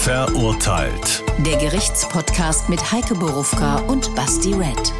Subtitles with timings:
[0.00, 1.24] Verurteilt.
[1.44, 4.92] Der Gerichtspodcast mit Heike Borufka und Basti Red.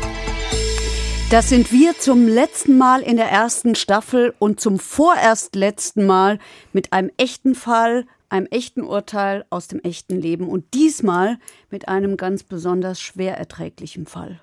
[1.30, 6.41] Das sind wir zum letzten Mal in der ersten Staffel und zum vorerst letzten Mal
[6.73, 11.39] mit einem echten Fall, einem echten Urteil aus dem echten Leben und diesmal
[11.71, 14.41] mit einem ganz besonders schwer erträglichen Fall.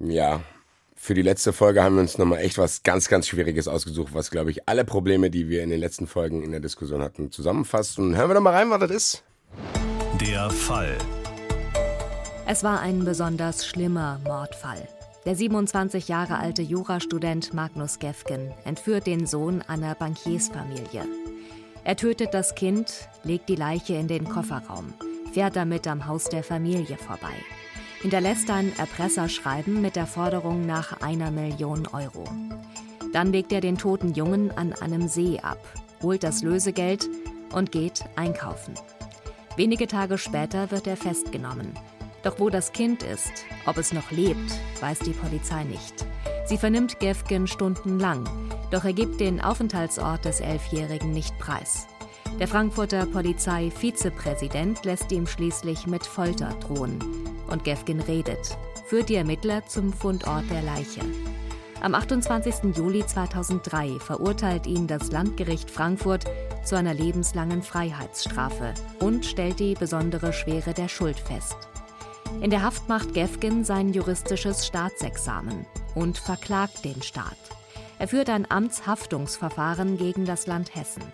[0.00, 0.42] Ja,
[0.96, 4.30] für die letzte Folge haben wir uns nochmal echt was ganz, ganz Schwieriges ausgesucht, was,
[4.30, 7.98] glaube ich, alle Probleme, die wir in den letzten Folgen in der Diskussion hatten, zusammenfasst.
[7.98, 9.24] Und hören wir doch mal rein, was das ist.
[10.20, 10.96] Der Fall.
[12.46, 14.86] Es war ein besonders schlimmer Mordfall.
[15.24, 21.06] Der 27 Jahre alte Jurastudent Magnus Gefgen entführt den Sohn einer Bankiersfamilie.
[21.84, 24.92] Er tötet das Kind, legt die Leiche in den Kofferraum,
[25.32, 27.34] fährt damit am Haus der Familie vorbei,
[28.02, 32.24] hinterlässt ein Erpresserschreiben mit der Forderung nach einer Million Euro.
[33.12, 35.58] Dann legt er den toten Jungen an einem See ab,
[36.02, 37.08] holt das Lösegeld
[37.52, 38.74] und geht einkaufen.
[39.56, 41.74] Wenige Tage später wird er festgenommen.
[42.22, 43.32] Doch wo das Kind ist,
[43.66, 46.06] ob es noch lebt, weiß die Polizei nicht.
[46.46, 48.26] Sie vernimmt Gefgen stundenlang,
[48.70, 51.86] doch er gibt den Aufenthaltsort des Elfjährigen nicht preis.
[52.40, 56.98] Der Frankfurter Polizeivizepräsident lässt ihm schließlich mit Folter drohen.
[57.48, 58.56] Und Gefgen redet,
[58.86, 61.02] führt die Ermittler zum Fundort der Leiche.
[61.82, 62.74] Am 28.
[62.76, 66.24] Juli 2003 verurteilt ihn das Landgericht Frankfurt
[66.64, 71.56] zu einer lebenslangen Freiheitsstrafe und stellt die besondere Schwere der Schuld fest.
[72.40, 77.36] In der Haft macht Gefgen sein juristisches Staatsexamen und verklagt den Staat.
[77.98, 81.04] Er führt ein Amtshaftungsverfahren gegen das Land Hessen.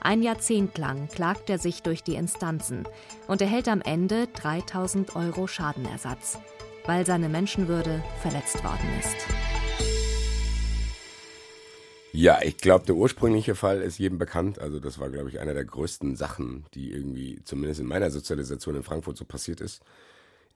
[0.00, 2.86] Ein Jahrzehnt lang klagt er sich durch die Instanzen
[3.26, 6.38] und erhält am Ende 3000 Euro Schadenersatz,
[6.84, 9.95] weil seine Menschenwürde verletzt worden ist.
[12.18, 14.58] Ja, ich glaube, der ursprüngliche Fall ist jedem bekannt.
[14.58, 18.74] Also das war, glaube ich, einer der größten Sachen, die irgendwie zumindest in meiner Sozialisation
[18.74, 19.82] in Frankfurt so passiert ist.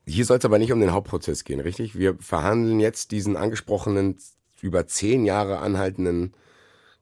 [0.07, 1.95] Hier soll es aber nicht um den Hauptprozess gehen, richtig?
[1.95, 4.17] Wir verhandeln jetzt diesen angesprochenen,
[4.61, 6.33] über zehn Jahre anhaltenden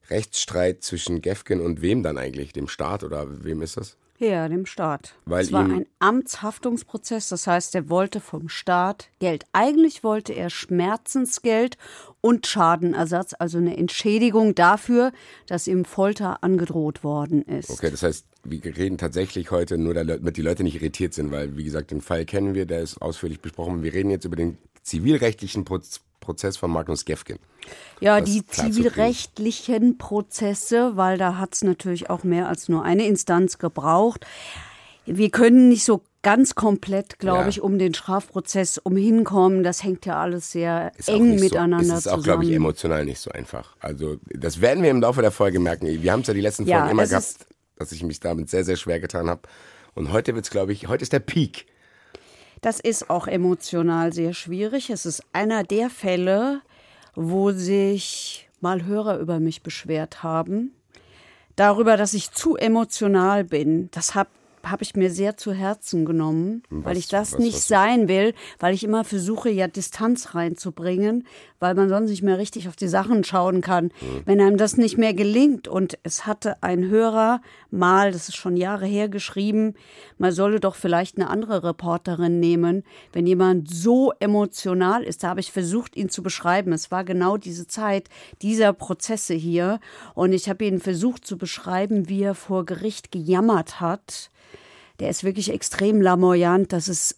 [0.09, 2.51] Rechtsstreit zwischen Gefgen und wem dann eigentlich?
[2.51, 3.95] Dem Staat oder wem ist das?
[4.19, 5.15] Ja, dem Staat.
[5.25, 9.45] Weil es war ein Amtshaftungsprozess, das heißt, er wollte vom Staat Geld.
[9.53, 11.77] Eigentlich wollte er Schmerzensgeld
[12.19, 15.13] und Schadenersatz, also eine Entschädigung dafür,
[15.47, 17.69] dass ihm Folter angedroht worden ist.
[17.69, 21.55] Okay, das heißt, wir reden tatsächlich heute nur, damit die Leute nicht irritiert sind, weil,
[21.55, 23.83] wie gesagt, den Fall kennen wir, der ist ausführlich besprochen.
[23.83, 27.39] Wir reden jetzt über den zivilrechtlichen Proz Prozess von Magnus Gefgen.
[27.99, 33.57] Ja, die zivilrechtlichen Prozesse, weil da hat es natürlich auch mehr als nur eine Instanz
[33.57, 34.25] gebraucht.
[35.05, 37.47] Wir können nicht so ganz komplett, glaube Ja.
[37.47, 39.63] ich, um den Strafprozess umhinkommen.
[39.63, 43.05] Das hängt ja alles sehr Ist eng miteinander so, es ist auch, glaube ich, emotional
[43.05, 43.75] nicht so einfach.
[43.79, 45.87] Also, das werden wir im Laufe der Folge merken.
[45.87, 47.45] Wir haben es ja die letzten Ja, Folgen immer gehabt, ist-
[47.77, 49.41] dass ich mich damit sehr, sehr schwer getan habe.
[49.95, 51.65] Und heute wird es, glaube ich, heute ist der Peak.
[52.61, 54.89] Das ist auch emotional sehr schwierig.
[54.89, 56.61] Es ist einer der Fälle,
[57.15, 60.73] wo sich mal Hörer über mich beschwert haben.
[61.55, 63.89] Darüber, dass ich zu emotional bin.
[63.91, 64.29] Das habe
[64.63, 68.33] hab ich mir sehr zu Herzen genommen, weil ich das was- nicht was- sein will,
[68.59, 71.25] weil ich immer versuche, ja Distanz reinzubringen,
[71.59, 73.91] weil man sonst nicht mehr richtig auf die Sachen schauen kann,
[74.25, 75.67] wenn einem das nicht mehr gelingt.
[75.67, 79.73] Und es hatte ein Hörer mal, das ist schon Jahre her, geschrieben,
[80.17, 82.83] man solle doch vielleicht eine andere Reporterin nehmen,
[83.13, 85.23] wenn jemand so emotional ist.
[85.23, 86.71] Da habe ich versucht, ihn zu beschreiben.
[86.73, 88.07] Es war genau diese Zeit
[88.41, 89.79] dieser Prozesse hier.
[90.15, 94.31] Und ich habe ihn versucht zu beschreiben, wie er vor Gericht gejammert hat.
[94.99, 96.73] Der ist wirklich extrem lamoyant.
[96.73, 97.17] Das ist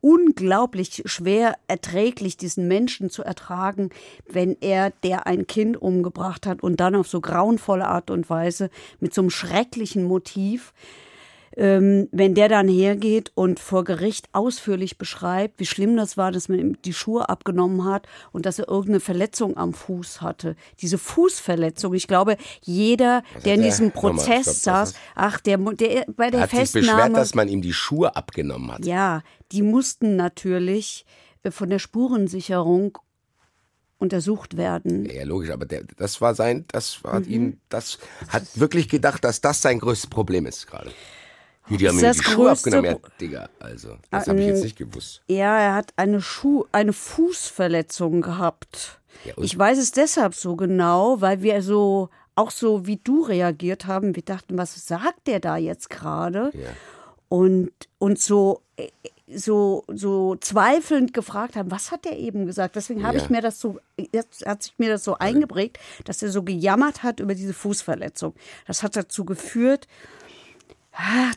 [0.00, 3.88] unglaublich schwer erträglich, diesen Menschen zu ertragen,
[4.28, 8.68] wenn er, der ein Kind umgebracht hat und dann auf so grauenvolle Art und Weise
[9.00, 10.74] mit so einem schrecklichen Motiv,
[11.56, 16.48] ähm, wenn der dann hergeht und vor Gericht ausführlich beschreibt, wie schlimm das war, dass
[16.48, 20.56] man ihm die Schuhe abgenommen hat und dass er irgendeine Verletzung am Fuß hatte.
[20.80, 23.70] Diese Fußverletzung, ich glaube, jeder, der in der?
[23.70, 26.80] diesem Nochmal, Prozess was saß, ach, der, der bei Er der hat sich Festnahme.
[26.86, 28.84] beschwert, dass man ihm die Schuhe abgenommen hat.
[28.84, 29.22] Ja,
[29.52, 31.04] die mussten natürlich
[31.42, 32.98] äh, von der Spurensicherung
[33.98, 35.08] untersucht werden.
[35.08, 37.08] Ja, logisch, aber der, das war sein, das Mhm.
[37.10, 37.98] hat ihm, das
[38.28, 40.90] hat wirklich gedacht, dass das sein größtes Problem ist gerade.
[41.66, 42.84] Hier, die haben ihm das die Schuhe abgenommen.
[43.02, 45.22] Ja, Digga, also, das habe ich jetzt nicht gewusst.
[45.28, 49.00] Ja, er hat eine Schuh, eine Fußverletzung gehabt.
[49.24, 53.86] Ja, ich weiß es deshalb so genau, weil wir so auch so wie du reagiert
[53.86, 54.14] haben.
[54.16, 56.50] Wir dachten, was sagt der da jetzt gerade?
[56.52, 56.68] Ja.
[57.28, 58.88] Und und so äh,
[59.34, 62.76] so so zweifelnd gefragt haben, was hat der eben gesagt?
[62.76, 63.22] Deswegen habe Ja.
[63.22, 63.78] ich mir das so
[64.12, 68.34] jetzt hat sich mir das so eingeprägt, dass er so gejammert hat über diese Fußverletzung.
[68.66, 69.86] Das hat dazu geführt,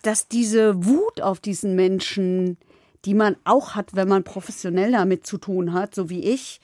[0.03, 2.57] dass diese Wut auf diesen Menschen,
[3.05, 6.59] die man auch hat, wenn man professionell damit zu tun hat, so wie ich,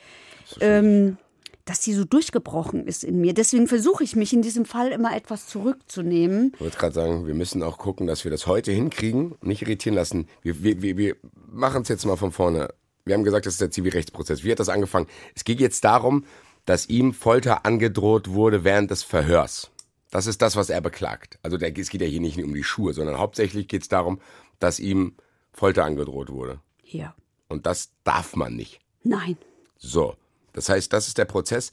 [0.59, 1.17] ähm,
[1.65, 3.33] dass die so durchgebrochen ist in mir.
[3.33, 6.51] Deswegen versuche ich mich in diesem Fall immer etwas zurückzunehmen.
[6.55, 9.95] Ich wollte gerade sagen, wir müssen auch gucken, dass wir das heute hinkriegen, nicht irritieren
[9.95, 10.27] lassen.
[10.41, 11.15] Wir, wir, wir, wir
[11.49, 12.69] machen es jetzt mal von vorne.
[13.05, 14.43] Wir haben gesagt, das ist der Zivilrechtsprozess.
[14.43, 15.07] Wie hat das angefangen?
[15.35, 16.25] Es geht jetzt darum,
[16.65, 19.72] dass ihm Folter angedroht wurde während des Verhörs.
[20.13, 21.39] Das ist das, was er beklagt.
[21.41, 24.21] Also der, es geht ja hier nicht um die Schuhe, sondern hauptsächlich geht es darum,
[24.59, 25.15] dass ihm
[25.51, 26.59] Folter angedroht wurde.
[26.83, 27.15] Ja.
[27.47, 28.79] Und das darf man nicht.
[29.03, 29.37] Nein.
[29.75, 30.15] So.
[30.53, 31.71] Das heißt, das ist der Prozess.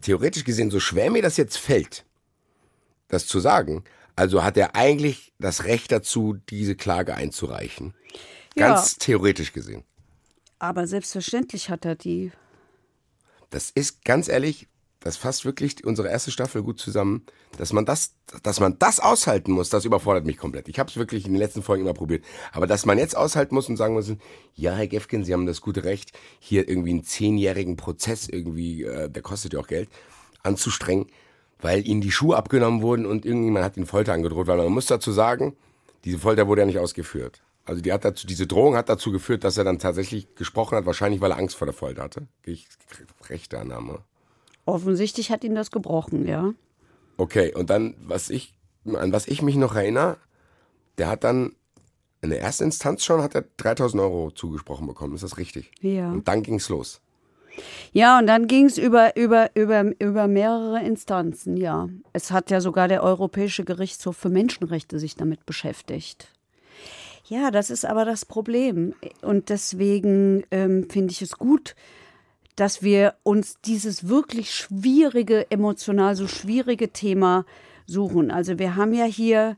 [0.00, 2.06] Theoretisch gesehen, so schwer mir das jetzt fällt,
[3.08, 3.84] das zu sagen,
[4.16, 7.92] also hat er eigentlich das Recht dazu, diese Klage einzureichen.
[8.56, 8.98] Ganz Ja.
[9.00, 9.84] theoretisch gesehen.
[10.58, 12.32] Aber selbstverständlich hat er die.
[13.50, 14.66] Das ist ganz ehrlich,
[15.02, 17.26] das fasst wirklich unsere erste Staffel gut zusammen,
[17.58, 20.68] dass man das, dass man das aushalten muss, das überfordert mich komplett.
[20.68, 23.54] Ich habe es wirklich in den letzten Folgen immer probiert, aber dass man jetzt aushalten
[23.54, 24.12] muss und sagen muss,
[24.54, 29.10] ja, Herr Gefgen, Sie haben das gute Recht, hier irgendwie einen zehnjährigen Prozess irgendwie, äh,
[29.10, 29.88] der kostet ja auch Geld,
[30.42, 31.06] anzustrengen,
[31.60, 34.86] weil Ihnen die Schuhe abgenommen wurden und irgendjemand hat Ihnen Folter angedroht, weil man muss
[34.86, 35.56] dazu sagen,
[36.04, 37.42] diese Folter wurde ja nicht ausgeführt.
[37.64, 40.86] Also die hat dazu, diese Drohung hat dazu geführt, dass er dann tatsächlich gesprochen hat,
[40.86, 42.26] wahrscheinlich weil er Angst vor der Folter hatte.
[42.42, 42.66] Gehe ich
[43.28, 44.00] rechte Annahme.
[44.64, 46.54] Offensichtlich hat ihn das gebrochen, ja.
[47.16, 48.54] Okay, und dann, was ich,
[48.84, 50.16] an was ich mich noch erinnere,
[50.98, 51.52] der hat dann
[52.20, 55.14] in der ersten Instanz schon, hat er 3000 Euro zugesprochen bekommen.
[55.14, 55.70] Ist das richtig?
[55.80, 56.10] Ja.
[56.10, 57.00] Und dann ging's los.
[57.92, 61.88] Ja, und dann ging es über, über, über, über mehrere Instanzen, ja.
[62.12, 66.28] Es hat ja sogar der Europäische Gerichtshof für Menschenrechte sich damit beschäftigt.
[67.26, 68.94] Ja, das ist aber das Problem.
[69.20, 71.74] Und deswegen ähm, finde ich es gut,
[72.56, 77.44] dass wir uns dieses wirklich schwierige, emotional so schwierige Thema
[77.86, 78.30] suchen.
[78.30, 79.56] Also wir haben ja hier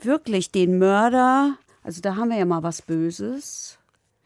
[0.00, 3.78] wirklich den Mörder, also da haben wir ja mal was Böses.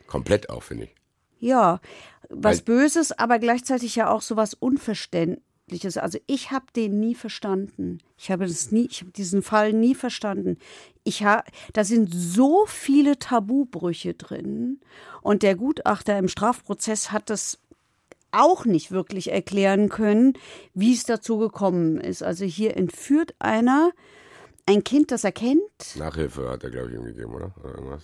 [0.07, 0.95] Komplett auch, finde ich.
[1.39, 1.81] Ja,
[2.29, 5.97] was Weil- Böses, aber gleichzeitig ja auch so was Unverständliches.
[5.99, 7.99] Also ich habe den nie verstanden.
[8.17, 10.59] Ich habe das nie, ich habe diesen Fall nie verstanden.
[11.05, 14.81] Ich ha, da sind so viele Tabubrüche drin
[15.23, 17.59] und der Gutachter im Strafprozess hat das
[18.37, 20.35] auch nicht wirklich erklären können,
[20.75, 22.23] wie es dazu gekommen ist.
[22.23, 23.91] Also hier entführt einer
[24.67, 25.97] ein Kind, das er kennt.
[25.97, 27.53] Nachhilfe hat er, glaube ich, ihm gegeben, oder?
[27.63, 28.03] Oder irgendwas?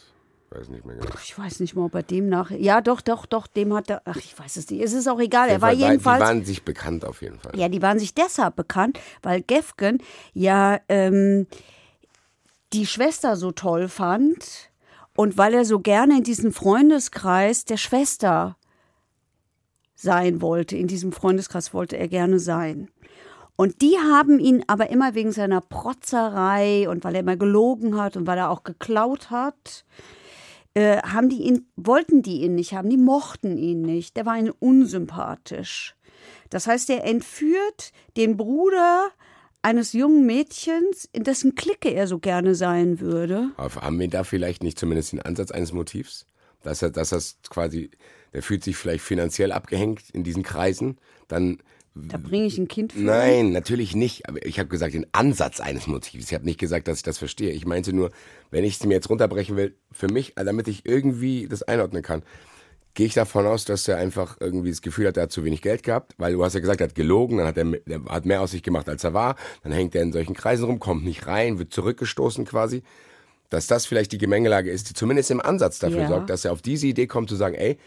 [0.50, 1.14] Weiß nicht mehr genau.
[1.22, 2.50] Ich weiß nicht mal, ob er dem nach.
[2.50, 4.02] Ja, doch, doch, doch, dem hat er.
[4.04, 4.82] Ach, ich weiß es nicht.
[4.82, 5.48] Es ist auch egal.
[5.48, 6.18] Er war jeden Fall, jedenfalls.
[6.18, 7.58] Die waren sich bekannt auf jeden Fall.
[7.58, 10.02] Ja, die waren sich deshalb bekannt, weil Gefgen
[10.34, 11.46] ja ähm,
[12.74, 14.70] die Schwester so toll fand
[15.16, 18.56] und weil er so gerne in diesem Freundeskreis der Schwester
[20.02, 20.76] sein wollte.
[20.76, 22.88] In diesem Freundeskreis wollte er gerne sein.
[23.56, 28.16] Und die haben ihn aber immer wegen seiner Protzerei und weil er immer gelogen hat
[28.16, 29.84] und weil er auch geklaut hat,
[30.74, 34.16] äh, haben die ihn, wollten die ihn nicht haben, die mochten ihn nicht.
[34.16, 35.94] Der war ihnen unsympathisch.
[36.50, 39.10] Das heißt, er entführt den Bruder
[39.62, 43.50] eines jungen Mädchens, in dessen Clique er so gerne sein würde.
[43.56, 46.26] Aber haben wir da vielleicht nicht zumindest den Ansatz eines Motivs?
[46.62, 47.90] Dass er, dass das quasi,
[48.32, 50.98] der fühlt sich vielleicht finanziell abgehängt in diesen Kreisen,
[51.28, 51.58] dann
[51.94, 53.00] Da bringe ich ein Kind für.
[53.00, 54.28] Nein, natürlich nicht.
[54.28, 56.28] Aber ich habe gesagt, den Ansatz eines Motivs.
[56.28, 57.52] Ich habe nicht gesagt, dass ich das verstehe.
[57.52, 58.10] Ich meinte nur,
[58.50, 62.02] wenn ich es mir jetzt runterbrechen will, für mich, also damit ich irgendwie das einordnen
[62.02, 62.22] kann,
[62.94, 65.62] gehe ich davon aus, dass er einfach irgendwie das Gefühl hat, er hat zu wenig
[65.62, 68.26] Geld gehabt, weil du hast ja gesagt, er hat gelogen, dann hat er, er hat
[68.26, 71.04] mehr aus sich gemacht, als er war, dann hängt er in solchen Kreisen rum, kommt
[71.04, 72.82] nicht rein, wird zurückgestoßen quasi.
[73.48, 76.08] Dass das vielleicht die Gemengelage ist, die zumindest im Ansatz dafür Ja.
[76.08, 77.78] sorgt, dass er auf diese Idee kommt zu sagen, ey,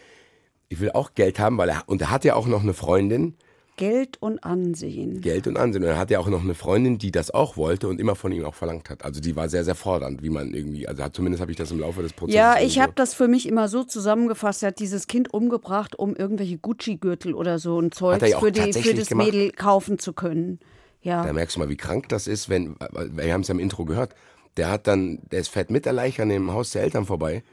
[0.70, 3.36] ich will auch Geld haben, weil er, und er hat ja auch noch eine Freundin,
[3.78, 5.20] Geld und Ansehen.
[5.20, 5.84] Geld und Ansehen.
[5.84, 8.32] Und er hatte ja auch noch eine Freundin, die das auch wollte und immer von
[8.32, 9.04] ihm auch verlangt hat.
[9.04, 11.72] Also die war sehr, sehr fordernd, wie man irgendwie, also hat, zumindest habe ich das
[11.72, 12.38] im Laufe des Prozesses.
[12.38, 14.64] Ja, ich so- habe das für mich immer so zusammengefasst.
[14.64, 18.72] Er hat dieses Kind umgebracht, um irgendwelche Gucci-Gürtel oder so ein Zeug ja für, die,
[18.72, 19.26] für das gemacht.
[19.28, 20.60] Mädel kaufen zu können.
[21.02, 21.26] Ja.
[21.26, 22.78] Da merkst du mal, wie krank das ist, wenn,
[23.12, 24.16] wir haben es ja im Intro gehört,
[24.56, 27.44] der hat dann, der ist fährt mit der Leiche an dem Haus der Eltern vorbei,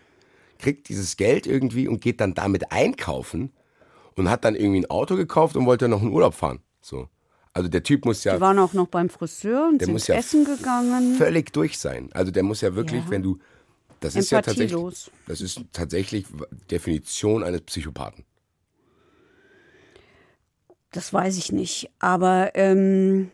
[0.62, 3.52] kriegt dieses Geld irgendwie und geht dann damit einkaufen
[4.16, 6.60] und hat dann irgendwie ein Auto gekauft und wollte noch in Urlaub fahren.
[6.80, 7.08] So.
[7.52, 10.06] Also der Typ muss ja Die waren auch noch beim Friseur und Der sind muss
[10.06, 11.16] ja essen gegangen.
[11.16, 12.08] völlig durch sein.
[12.14, 13.10] Also der muss ja wirklich, Ja.
[13.10, 13.38] wenn du,
[14.00, 16.24] das ist ja tatsächlich, das ist tatsächlich
[16.70, 18.24] Definition eines Psychopathen.
[20.92, 21.90] Das weiß ich nicht.
[21.98, 23.30] Aber ähm,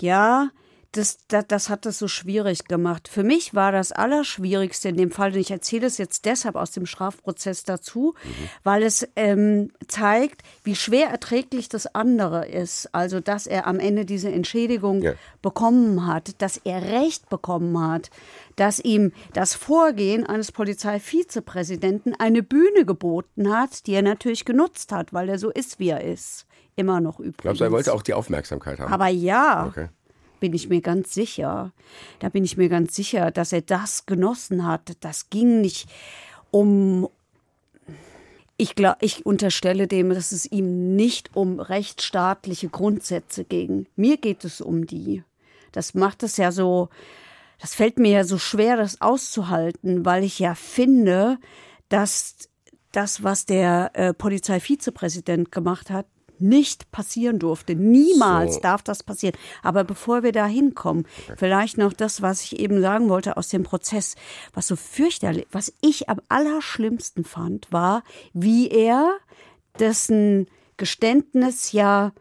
[0.00, 0.50] ja,
[0.92, 3.08] das, das, das hat es so schwierig gemacht.
[3.08, 6.70] Für mich war das Allerschwierigste in dem Fall, und ich erzähle es jetzt deshalb aus
[6.70, 8.48] dem Strafprozess dazu, mhm.
[8.62, 12.94] weil es ähm, zeigt, wie schwer erträglich das andere ist.
[12.94, 15.12] Also, dass er am Ende diese Entschädigung ja.
[15.42, 18.10] bekommen hat, dass er Recht bekommen hat,
[18.56, 25.12] dass ihm das Vorgehen eines Polizeivizepräsidenten eine Bühne geboten hat, die er natürlich genutzt hat,
[25.12, 26.46] weil er so ist, wie er ist.
[26.76, 27.38] Immer noch übrigens.
[27.38, 28.92] Glaubst du, er wollte auch die Aufmerksamkeit haben?
[28.92, 29.66] Aber ja.
[29.66, 29.88] Okay
[30.40, 31.72] bin ich mir ganz sicher.
[32.18, 34.96] Da bin ich mir ganz sicher, dass er das genossen hat.
[35.00, 35.88] Das ging nicht
[36.50, 37.08] um.
[38.56, 43.86] Ich, glaub, ich unterstelle dem, dass es ihm nicht um rechtsstaatliche Grundsätze ging.
[43.94, 45.22] Mir geht es um die.
[45.70, 46.88] Das macht es ja so,
[47.60, 51.38] das fällt mir ja so schwer, das auszuhalten, weil ich ja finde,
[51.88, 52.48] dass
[52.90, 56.06] das, was der äh, Polizeivizepräsident gemacht hat,
[56.40, 57.74] nicht passieren durfte.
[57.74, 58.60] Niemals so.
[58.60, 59.36] darf das passieren.
[59.62, 61.34] Aber bevor wir da hinkommen, okay.
[61.36, 64.14] vielleicht noch das, was ich eben sagen wollte aus dem Prozess,
[64.54, 68.02] was so fürchterlich, was ich am allerschlimmsten fand, war,
[68.32, 69.16] wie er
[69.78, 72.12] dessen Geständnis ja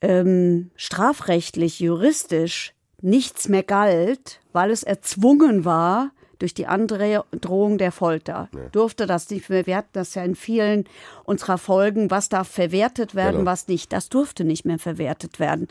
[0.00, 6.10] ähm, strafrechtlich, juristisch nichts mehr galt, weil es erzwungen war,
[6.40, 8.48] durch die Androhung der Folter.
[8.52, 8.68] Ja.
[8.72, 9.66] Durfte das nicht mehr.
[9.66, 10.84] Wir hatten das ja in vielen
[11.24, 12.10] unserer Folgen.
[12.10, 13.50] Was darf verwertet werden, genau.
[13.50, 13.92] was nicht.
[13.92, 15.68] Das durfte nicht mehr verwertet werden.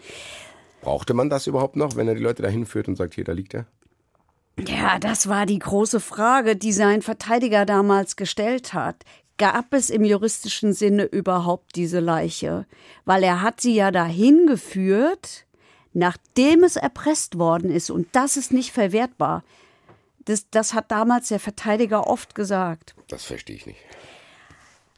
[0.82, 3.34] Brauchte man das überhaupt noch, wenn er die Leute dahin führt und sagt, hier, da
[3.34, 3.66] liegt er?
[4.68, 9.04] Ja, das war die große Frage, die sein Verteidiger damals gestellt hat.
[9.38, 12.66] Gab es im juristischen Sinne überhaupt diese Leiche?
[13.06, 15.46] Weil er hat sie ja dahin geführt,
[15.94, 17.90] nachdem es erpresst worden ist.
[17.90, 19.44] Und das ist nicht verwertbar.
[20.30, 22.94] Das, das hat damals der Verteidiger oft gesagt.
[23.08, 23.80] Das verstehe ich nicht.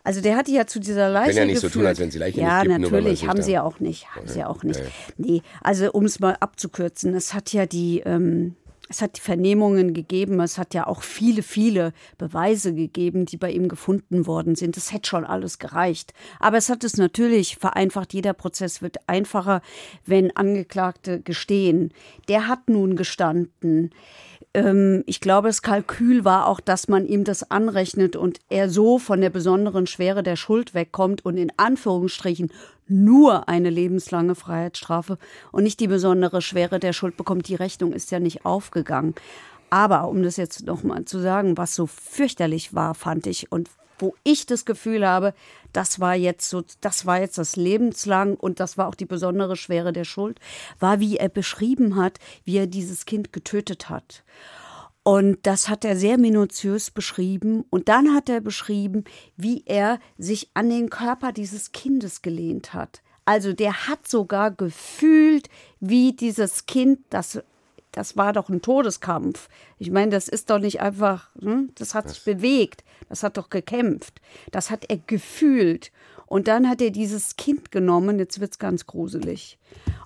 [0.04, 1.28] Also der hat die ja zu dieser Leiche.
[1.28, 1.72] Können ja nicht geführt.
[1.72, 2.72] so tun, als wenn sie Leiche ja, nicht gibt.
[2.72, 4.10] Ja, natürlich, haben sie ja auch nicht.
[4.10, 4.34] Haben okay.
[4.34, 4.80] sie ja auch nicht.
[4.80, 4.92] Ja, ja.
[5.16, 8.58] Nee, also um es mal abzukürzen, es hat ja die, ähm,
[8.90, 13.52] es hat die Vernehmungen gegeben, es hat ja auch viele, viele Beweise gegeben, die bei
[13.52, 14.76] ihm gefunden worden sind.
[14.76, 16.14] Das hätte schon alles gereicht.
[16.42, 18.14] Aber es hat es natürlich vereinfacht.
[18.14, 19.62] Jeder Prozess wird einfacher,
[20.06, 21.94] wenn Angeklagte gestehen.
[22.28, 23.92] Der hat nun gestanden
[24.54, 29.00] ähm, ich glaube, das Kalkül war auch, dass man ihm das anrechnet und er so
[29.00, 32.52] von der besonderen Schwere der Schuld wegkommt und in Anführungsstrichen
[32.88, 35.18] nur eine lebenslange Freiheitsstrafe
[35.52, 37.48] und nicht die besondere Schwere der Schuld bekommt.
[37.48, 39.16] Die Rechnung ist ja nicht aufgegangen.
[39.70, 43.70] Aber um das jetzt nochmal zu sagen, was so fürchterlich war, fand ich und
[44.02, 45.34] wo ich das Gefühl habe,
[45.74, 49.56] das war jetzt so, das war jetzt das lebenslang und das war auch die besondere
[49.56, 50.40] Schwere der Schuld,
[50.80, 54.24] war, wie er beschrieben hat, wie er dieses Kind getötet hat.
[55.04, 57.66] Und das hat er sehr minutiös beschrieben.
[57.70, 59.04] Und dann hat er beschrieben,
[59.36, 63.02] wie er sich an den Körper dieses Kindes gelehnt hat.
[63.26, 65.48] Also der hat sogar gefühlt,
[65.80, 67.42] wie dieses Kind, das,
[67.92, 69.48] das war doch ein Todeskampf.
[69.80, 71.72] Ich meine, das ist doch nicht einfach, hm?
[71.76, 72.84] das hat sich bewegt.
[73.12, 74.22] Das hat doch gekämpft.
[74.52, 75.92] Das hat er gefühlt.
[76.28, 79.58] Und dann hat er dieses Kind genommen, jetzt wird es ganz gruselig,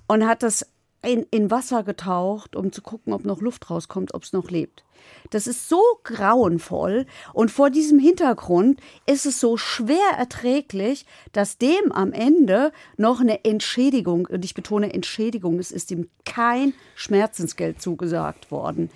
[0.07, 0.65] und hat das
[1.03, 4.83] in, in Wasser getaucht, um zu gucken, ob noch Luft rauskommt, ob es noch lebt.
[5.29, 11.91] Das ist so grauenvoll und vor diesem Hintergrund ist es so schwer erträglich, dass dem
[11.91, 18.49] am Ende noch eine Entschädigung, und ich betone Entschädigung, es ist ihm kein Schmerzensgeld zugesagt
[18.49, 18.89] worden.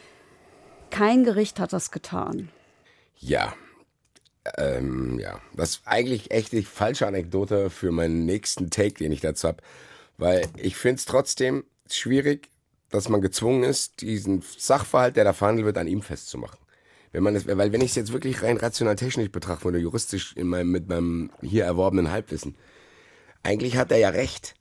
[0.89, 2.49] Kein Gericht hat das getan.
[3.19, 3.53] Ja,
[4.57, 9.21] ähm, ja, das ist eigentlich echt die falsche Anekdote für meinen nächsten Take, den ich
[9.21, 9.63] dazu habe.
[10.17, 12.49] Weil ich finde es trotzdem schwierig,
[12.89, 16.59] dass man gezwungen ist, diesen Sachverhalt, der da verhandelt wird, an ihm festzumachen.
[17.11, 20.35] Wenn man es, weil wenn ich es jetzt wirklich rein rational technisch betrachte oder juristisch
[20.35, 22.55] in meinem, mit meinem hier erworbenen Halbwissen,
[23.43, 24.55] eigentlich hat er ja recht.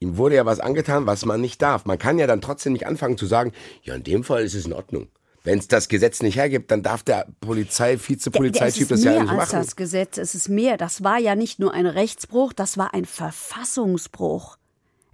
[0.00, 1.84] Ihm wurde ja was angetan, was man nicht darf.
[1.84, 3.52] Man kann ja dann trotzdem nicht anfangen zu sagen,
[3.82, 5.08] ja, in dem Fall ist es in Ordnung.
[5.48, 9.38] Wenn es das Gesetz nicht hergibt, dann darf der Polizei, Vizepolizeityp das ja nicht machen.
[9.38, 10.76] Es ist mehr als das Gesetz, es ist mehr.
[10.76, 14.58] Das war ja nicht nur ein Rechtsbruch, das war ein Verfassungsbruch.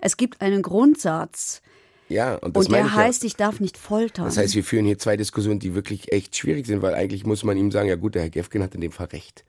[0.01, 1.63] Es gibt einen Grundsatz.
[2.09, 3.29] Ja, und, das und der ich heißt, ja.
[3.29, 4.25] ich darf nicht foltern.
[4.25, 7.45] Das heißt, wir führen hier zwei Diskussionen, die wirklich echt schwierig sind, weil eigentlich muss
[7.45, 9.45] man ihm sagen, ja gut, der Herr Gefgen hat in dem Fall recht.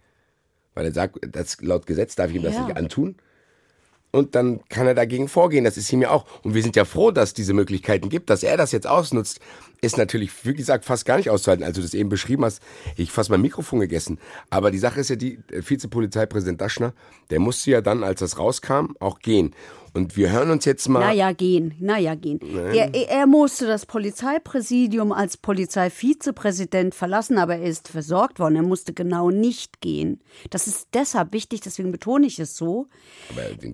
[0.76, 2.52] Weil er sagt, das, laut Gesetz darf ich ihm ja.
[2.52, 3.16] das nicht antun
[4.16, 5.66] und dann kann er dagegen vorgehen.
[5.66, 6.26] Das ist ihm ja auch.
[6.44, 8.30] Und wir sind ja froh, dass es diese Möglichkeiten gibt.
[8.30, 9.42] Dass er das jetzt ausnutzt,
[9.86, 11.64] ist natürlich, wie gesagt, fast gar nicht auszuhalten.
[11.64, 12.62] Als du das eben beschrieben hast,
[12.98, 14.20] ich fast mein Mikrofon gegessen.
[14.50, 16.94] Aber die Sache ist ja die, Vizepolizeipräsident Daschner,
[17.30, 19.56] der musste ja dann, als das rauskam, auch gehen.
[19.96, 21.00] Und wir hören uns jetzt mal.
[21.00, 22.42] Naja, gehen, naja, gehen.
[22.74, 28.58] Er, er musste das Polizeipräsidium als Polizeivizepräsident verlassen, aber er ist versorgt worden.
[28.58, 30.20] Er musste genau nicht gehen.
[30.50, 32.88] Das ist deshalb wichtig, deswegen betone ich es so.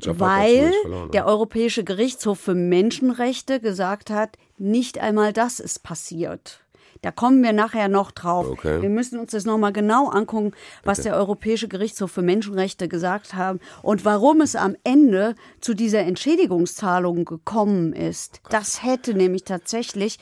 [0.05, 0.71] weil
[1.11, 6.59] der Europäische Gerichtshof für Menschenrechte gesagt hat, Nicht einmal das ist passiert.
[7.01, 8.47] Da kommen wir nachher noch drauf.
[8.47, 8.79] Okay.
[8.79, 10.51] Wir müssen uns das nochmal genau angucken,
[10.83, 16.01] was der Europäische Gerichtshof für Menschenrechte gesagt haben und warum es am Ende zu dieser
[16.01, 18.39] Entschädigungszahlung gekommen ist.
[18.51, 20.19] Das hätte nämlich tatsächlich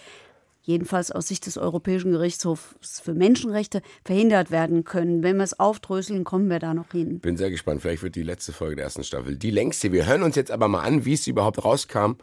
[0.61, 5.21] jedenfalls aus Sicht des Europäischen Gerichtshofs für Menschenrechte verhindert werden können.
[5.21, 7.19] Wenn wir es aufdröseln, kommen wir da noch hin.
[7.19, 7.81] Bin sehr gespannt.
[7.81, 9.91] Vielleicht wird die letzte Folge der ersten Staffel die längste.
[9.91, 12.13] Wir hören uns jetzt aber mal an, wie es überhaupt rauskam.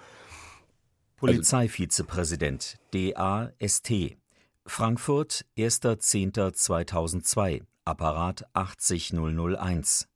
[1.16, 3.90] Polizeivizepräsident DAST
[4.66, 10.08] Frankfurt 1.10.2002 Apparat 80001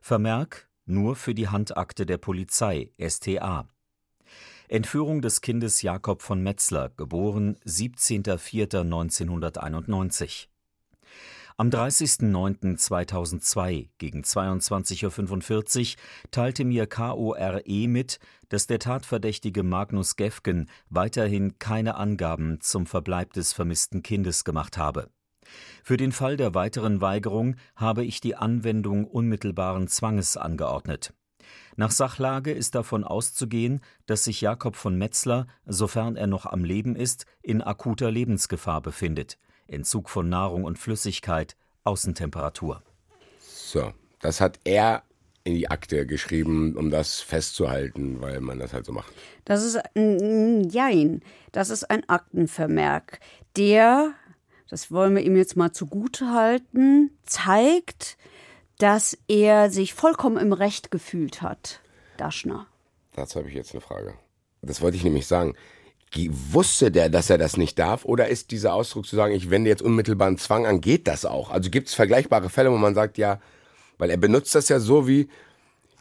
[0.00, 3.68] Vermerk nur für die Handakte der Polizei STA
[4.68, 10.46] Entführung des Kindes Jakob von Metzler, geboren 17.04.1991.
[11.56, 21.58] Am 30.09.2002 gegen 22.45 Uhr teilte mir KORE mit, dass der Tatverdächtige Magnus Gefgen weiterhin
[21.58, 25.10] keine Angaben zum Verbleib des vermissten Kindes gemacht habe.
[25.82, 31.12] Für den Fall der weiteren Weigerung habe ich die Anwendung unmittelbaren Zwanges angeordnet.
[31.76, 36.96] Nach Sachlage ist davon auszugehen, dass sich Jakob von Metzler, sofern er noch am Leben
[36.96, 39.38] ist, in akuter Lebensgefahr befindet.
[39.70, 42.82] Entzug von Nahrung und Flüssigkeit, Außentemperatur.
[43.38, 45.02] So, das hat er
[45.44, 49.12] in die Akte geschrieben, um das festzuhalten, weil man das halt so macht.
[49.44, 51.22] Das ist ein Jein.
[51.52, 53.20] Das ist ein Aktenvermerk,
[53.56, 54.12] der,
[54.68, 58.18] das wollen wir ihm jetzt mal zugute halten, zeigt,
[58.78, 61.80] dass er sich vollkommen im Recht gefühlt hat,
[62.16, 62.66] Daschner.
[63.14, 64.14] Dazu habe ich jetzt eine Frage.
[64.62, 65.54] Das wollte ich nämlich sagen.
[66.16, 68.04] Wusste der, dass er das nicht darf?
[68.04, 71.50] Oder ist dieser Ausdruck zu sagen, ich wende jetzt unmittelbaren Zwang an, geht das auch?
[71.50, 73.40] Also gibt es vergleichbare Fälle, wo man sagt, ja,
[73.98, 75.28] weil er benutzt das ja so wie,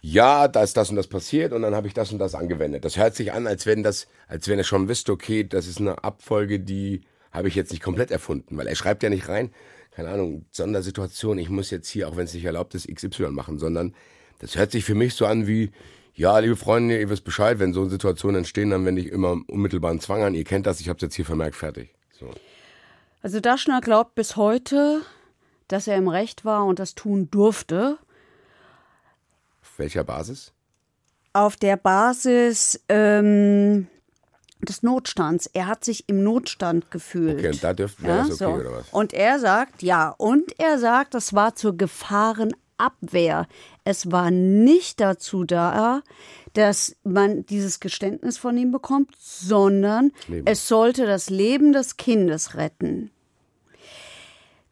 [0.02, 2.86] ja, da ist das und das passiert und dann habe ich das und das angewendet.
[2.86, 5.80] Das hört sich an, als wenn das, als wenn er schon wüsste, okay, das ist
[5.80, 7.02] eine Abfolge, die
[7.32, 9.52] habe ich jetzt nicht komplett erfunden, weil er schreibt ja nicht rein,
[9.92, 13.60] keine Ahnung, Sondersituation, ich muss jetzt hier, auch wenn es nicht erlaubt ist, XY machen,
[13.60, 13.94] sondern
[14.40, 15.72] das hört sich für mich so an wie,
[16.14, 20.00] ja, liebe Freunde, ihr wisst Bescheid, wenn so Situationen entstehen, dann wende ich immer unmittelbaren
[20.00, 20.34] Zwang an.
[20.34, 21.94] Ihr kennt das, ich habe es jetzt hier vermerkt, fertig.
[22.20, 22.30] So.
[23.22, 25.02] Also Daschner glaubt bis heute,
[25.68, 27.98] dass er im Recht war und das tun durfte.
[29.62, 30.52] Auf welcher Basis?
[31.34, 33.88] Auf der Basis ähm,
[34.62, 35.48] des Notstands.
[35.48, 37.40] Er hat sich im Notstand gefühlt.
[37.40, 38.50] Okay, und da dürfte ja, das okay, so.
[38.52, 38.90] oder was?
[38.92, 43.48] Und er sagt, ja, und er sagt, das war zur Gefahrenabwehr.
[43.90, 46.04] Es war nicht dazu da,
[46.54, 50.46] dass man dieses Geständnis von ihm bekommt, sondern Leben.
[50.46, 53.10] es sollte das Leben des Kindes retten.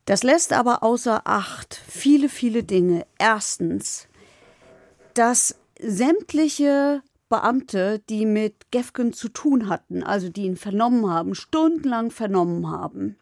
[0.06, 3.08] Das lässt aber außer Acht viele, viele Dinge.
[3.17, 4.08] Erstens,
[5.15, 12.12] dass sämtliche Beamte, die mit Gefgen zu tun hatten, also die ihn vernommen haben, stundenlang
[12.12, 13.17] vernommen haben,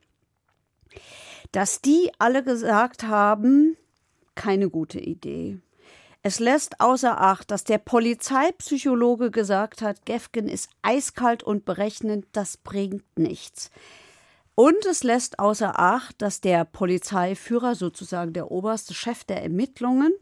[1.53, 3.77] dass die alle gesagt haben,
[4.36, 5.62] keine gute Idee.
[6.27, 12.57] Es lässt außer Acht, dass der Polizeipsychologe gesagt hat, Gefgen ist eiskalt und berechnend, das
[12.57, 13.69] bringt nichts.
[14.55, 20.13] Und es lässt außer Acht, dass der Polizeiführer, sozusagen der oberste Chef der Ermittlungen,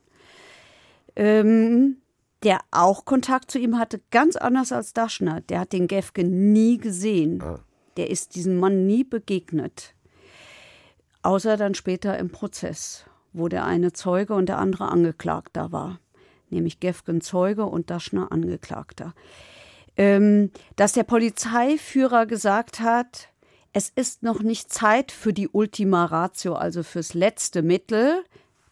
[1.16, 2.02] ähm,
[2.44, 5.40] der auch Kontakt zu ihm hatte, ganz anders als Daschner.
[5.40, 7.42] Der hat den Gefke nie gesehen.
[7.42, 7.62] Ah.
[7.96, 9.96] Der ist diesem Mann nie begegnet.
[11.22, 16.00] Außer dann später im Prozess, wo der eine Zeuge und der andere Angeklagter war.
[16.50, 19.14] Nämlich Gefgen Zeuge und Daschner Angeklagter.
[19.96, 23.30] Ähm, dass der Polizeiführer gesagt hat,
[23.74, 28.24] es ist noch nicht Zeit für die Ultima Ratio, also fürs letzte Mittel,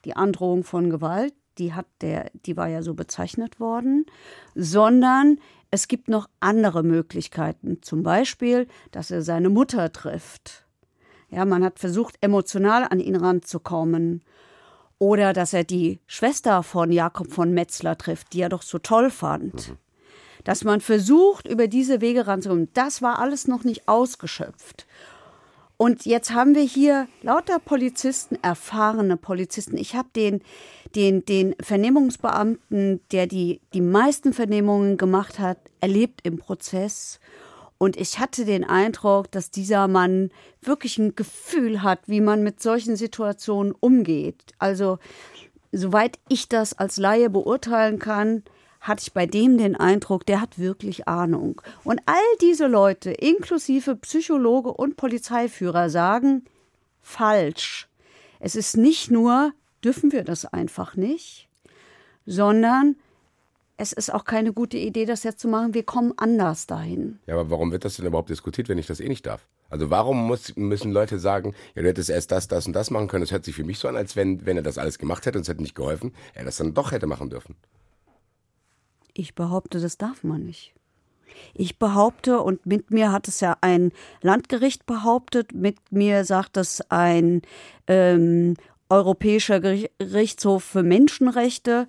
[0.05, 4.05] die Androhung von Gewalt die hat der, die war ja so bezeichnet worden,
[4.55, 7.81] sondern es gibt noch andere Möglichkeiten.
[7.81, 10.65] Zum Beispiel, dass er seine Mutter trifft.
[11.29, 14.23] Ja, man hat versucht, emotional an ihn ranzukommen.
[15.01, 19.09] Oder dass er die Schwester von Jakob von Metzler trifft, die er doch so toll
[19.09, 19.69] fand.
[19.69, 19.77] Mhm.
[20.43, 22.69] Dass man versucht, über diese Wege ranzukommen.
[22.75, 24.85] Das war alles noch nicht ausgeschöpft.
[25.75, 29.75] Und jetzt haben wir hier lauter Polizisten, erfahrene Polizisten.
[29.75, 30.43] Ich habe den,
[30.93, 37.19] den, den Vernehmungsbeamten, der die, die meisten Vernehmungen gemacht hat, erlebt im Prozess.
[37.81, 40.29] Und ich hatte den Eindruck, dass dieser Mann
[40.61, 44.53] wirklich ein Gefühl hat, wie man mit solchen Situationen umgeht.
[44.59, 44.99] Also,
[45.71, 48.43] soweit ich das als Laie beurteilen kann,
[48.81, 51.59] hatte ich bei dem den Eindruck, der hat wirklich Ahnung.
[51.83, 56.45] Und all diese Leute, inklusive Psychologe und Polizeiführer, sagen,
[57.01, 57.89] falsch.
[58.39, 61.49] Es ist nicht nur, dürfen wir das einfach nicht,
[62.27, 62.95] sondern
[63.81, 65.73] es ist auch keine gute Idee, das jetzt zu machen.
[65.73, 67.17] Wir kommen anders dahin.
[67.25, 69.47] Ja, aber warum wird das denn überhaupt diskutiert, wenn ich das eh nicht darf?
[69.69, 73.07] Also warum muss, müssen Leute sagen, ja, du hättest erst das, das und das machen
[73.07, 73.23] können?
[73.23, 75.39] Das hört sich für mich so an, als wenn, wenn er das alles gemacht hätte
[75.39, 77.55] und es hätte nicht geholfen, er das dann doch hätte machen dürfen.
[79.15, 80.75] Ich behaupte, das darf man nicht.
[81.55, 86.81] Ich behaupte, und mit mir hat es ja ein Landgericht behauptet, mit mir sagt es
[86.91, 87.41] ein
[87.87, 88.57] ähm,
[88.89, 91.87] Europäischer Gerichtshof für Menschenrechte,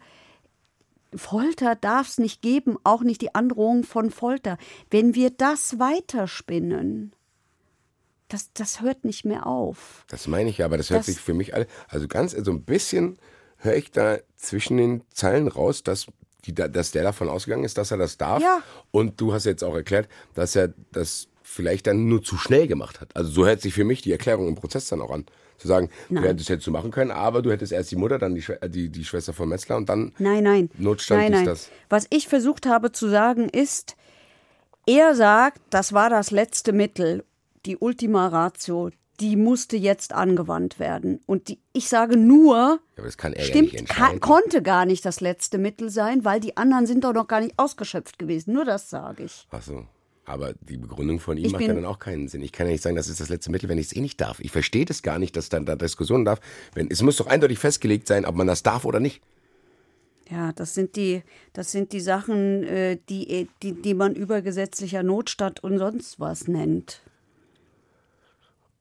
[1.15, 4.59] Folter darf es nicht geben, auch nicht die Androhung von Folter.
[4.91, 7.15] Wenn wir das weiterspinnen,
[8.29, 10.05] das, das hört nicht mehr auf.
[10.09, 12.51] Das meine ich ja, aber das hört das, sich für mich alle, also ganz so
[12.51, 13.19] ein bisschen
[13.59, 16.07] höre ich da zwischen den Zeilen raus, dass,
[16.47, 18.43] die, dass der davon ausgegangen ist, dass er das darf.
[18.43, 18.63] Ja.
[18.91, 23.01] Und du hast jetzt auch erklärt, dass er das vielleicht dann nur zu schnell gemacht
[23.01, 23.15] hat.
[23.15, 25.27] Also so hört sich für mich die Erklärung im Prozess dann auch an.
[25.63, 26.25] Zu sagen, nein.
[26.25, 28.89] du hättest hättest du machen können, aber du hättest erst die Mutter, dann die, die,
[28.89, 30.71] die Schwester von Metzler und dann nein, nein.
[30.77, 31.43] Notstand nein, nein.
[31.43, 31.71] ist das.
[31.89, 33.95] Was ich versucht habe zu sagen ist,
[34.87, 37.25] er sagt, das war das letzte Mittel,
[37.65, 41.21] die Ultima Ratio, die musste jetzt angewandt werden.
[41.27, 43.05] Und die, ich sage nur, ja,
[43.39, 47.13] stimmt, ja kann, konnte gar nicht das letzte Mittel sein, weil die anderen sind doch
[47.13, 48.53] noch gar nicht ausgeschöpft gewesen.
[48.53, 49.47] Nur das sage ich.
[49.53, 49.87] Ach so.
[50.25, 52.43] Aber die Begründung von ihm Ich macht ja dann auch keinen Sinn.
[52.43, 54.21] Ich kann ja nicht sagen, das ist das letzte Mittel, wenn ich es eh nicht
[54.21, 54.39] darf.
[54.41, 56.41] Ich verstehe das gar nicht, dass dann da Diskussionen darf.
[56.75, 59.21] Wenn, es muss doch eindeutig festgelegt sein, ob man das darf oder nicht.
[60.31, 65.63] Ja, das sind die, das sind die Sachen, äh, die, die, die man übergesetzlicher Notstand
[65.63, 67.03] und sonst was nennt.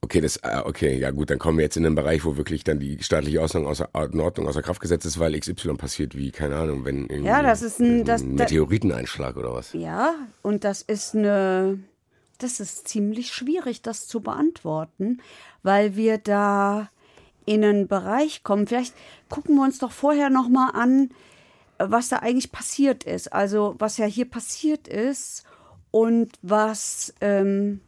[0.04, 2.64] Okay, das, äh, okay, ja gut, dann kommen wir jetzt in den Bereich, wo wirklich
[2.64, 6.56] dann die staatliche Ordnung außer, Ordnung außer Kraft gesetzt ist, weil XY passiert, wie, keine
[6.56, 9.72] Ahnung, wenn irgendwie Ja, das ist ein- das- ein da- Meteoriteneinschlag oder was.
[9.74, 11.78] Ja, und das ist eine,
[12.38, 15.20] das ist ziemlich schwierig, das zu beantworten,
[15.62, 16.90] weil wir da
[17.46, 18.66] in einen Bereich kommen.
[18.66, 18.94] Vielleicht
[19.28, 21.10] gucken wir uns doch vorher noch mal an,
[21.78, 23.32] was da eigentlich passiert ist.
[23.32, 25.44] Also was ja hier passiert ist
[25.92, 27.80] und was ähm,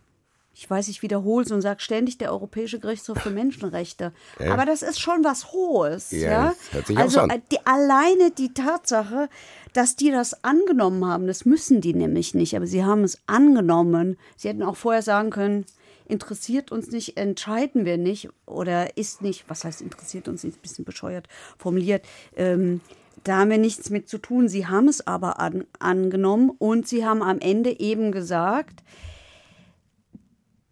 [0.55, 4.13] ich weiß, ich wiederhole es und sage ständig der Europäische Gerichtshof für Menschenrechte.
[4.39, 4.53] Ja.
[4.53, 6.13] Aber das ist schon was Hohes.
[6.13, 7.31] Ja, Ja, hört sich also so an.
[7.31, 9.29] äh, die, alleine die Tatsache,
[9.73, 14.17] dass die das angenommen haben, das müssen die nämlich nicht, aber sie haben es angenommen.
[14.37, 15.67] Sie hätten auch vorher sagen können,
[16.07, 20.63] interessiert uns nicht, entscheiden wir nicht oder ist nicht, was heißt interessiert uns nicht, ein
[20.63, 21.27] bisschen bescheuert
[21.59, 22.05] formuliert.
[22.37, 22.81] Ähm,
[23.25, 24.49] da haben wir nichts mit zu tun.
[24.49, 28.83] Sie haben es aber an, angenommen und sie haben am Ende eben gesagt,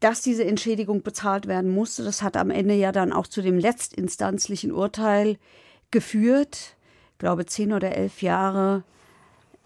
[0.03, 2.03] dass diese Entschädigung bezahlt werden musste.
[2.05, 5.37] Das hat am Ende ja dann auch zu dem letztinstanzlichen Urteil
[5.91, 6.77] geführt.
[7.13, 8.83] Ich glaube, zehn oder elf Jahre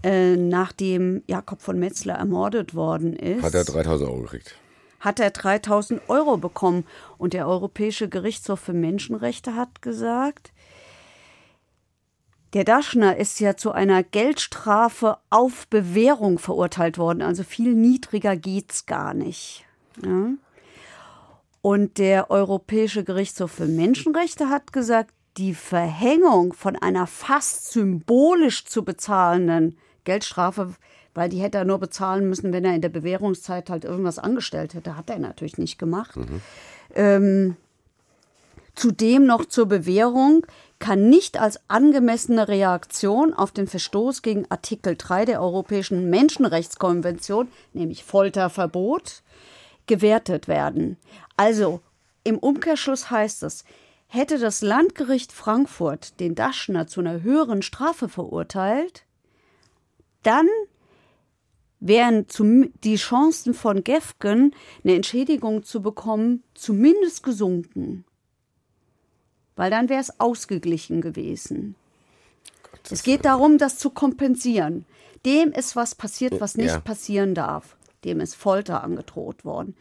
[0.02, 4.54] äh, nachdem Jakob von Metzler ermordet worden ist, Hat er 3000 Euro gekriegt.
[5.00, 6.84] hat er 3000 Euro bekommen.
[7.18, 10.52] Und der Europäische Gerichtshof für Menschenrechte hat gesagt,
[12.52, 17.22] der Daschner ist ja zu einer Geldstrafe auf Bewährung verurteilt worden.
[17.22, 19.66] Also viel niedriger geht's gar nicht.
[20.04, 20.30] Ja.
[21.62, 28.84] Und der Europäische Gerichtshof für Menschenrechte hat gesagt, die Verhängung von einer fast symbolisch zu
[28.84, 30.74] bezahlenden Geldstrafe,
[31.14, 34.74] weil die hätte er nur bezahlen müssen, wenn er in der Bewährungszeit halt irgendwas angestellt
[34.74, 36.16] hätte, hat er natürlich nicht gemacht.
[36.94, 37.56] Ähm,
[38.74, 40.46] zudem noch zur Bewährung
[40.78, 48.04] kann nicht als angemessene Reaktion auf den Verstoß gegen Artikel 3 der Europäischen Menschenrechtskonvention, nämlich
[48.04, 49.22] Folterverbot,
[49.86, 50.96] gewertet werden.
[51.36, 51.80] Also
[52.24, 53.64] im Umkehrschluss heißt es,
[54.08, 59.04] hätte das Landgericht Frankfurt den Daschner zu einer höheren Strafe verurteilt,
[60.22, 60.48] dann
[61.78, 62.26] wären
[62.84, 68.04] die Chancen von Gefgen, eine Entschädigung zu bekommen, zumindest gesunken.
[69.56, 71.76] Weil dann wäre es ausgeglichen gewesen.
[72.90, 74.84] Es geht darum, das zu kompensieren.
[75.24, 76.80] Dem ist was passiert, was nicht Ja.
[76.80, 77.75] passieren darf.
[78.06, 79.76] Dem ist Folter angedroht worden.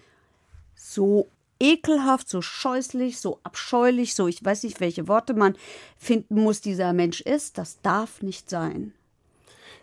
[0.76, 5.56] So ekelhaft, so scheußlich, so abscheulich, so ich weiß nicht, welche Worte man
[5.98, 8.94] finden muss, dieser Mensch ist, das darf nicht sein.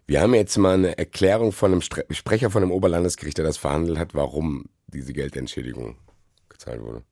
[0.07, 3.57] Wir haben jetzt mal eine Erklärung von einem Stre Sprecher von einem Oberlandesgericht, der das
[3.57, 5.96] verhandelt hat, warum diese Geldentschädigung
[6.48, 7.02] gezahlt wurde.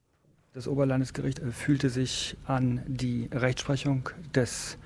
[0.52, 4.76] Das Oberlandesgericht äh, fühlte sich an die Rechtsprechung des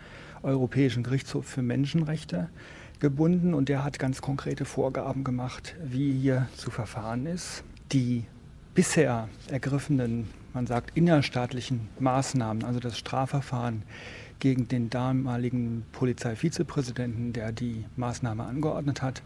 [0.42, 2.50] Europäischen Gerichtshofs für Menschenrechte
[3.04, 7.62] gebunden und der hat ganz konkrete Vorgaben gemacht, wie hier zu verfahren ist.
[7.92, 8.24] Die
[8.72, 13.82] bisher ergriffenen, man sagt, innerstaatlichen Maßnahmen, also das Strafverfahren
[14.38, 19.20] gegen den damaligen Polizeivizepräsidenten, der die Maßnahme angeordnet hat,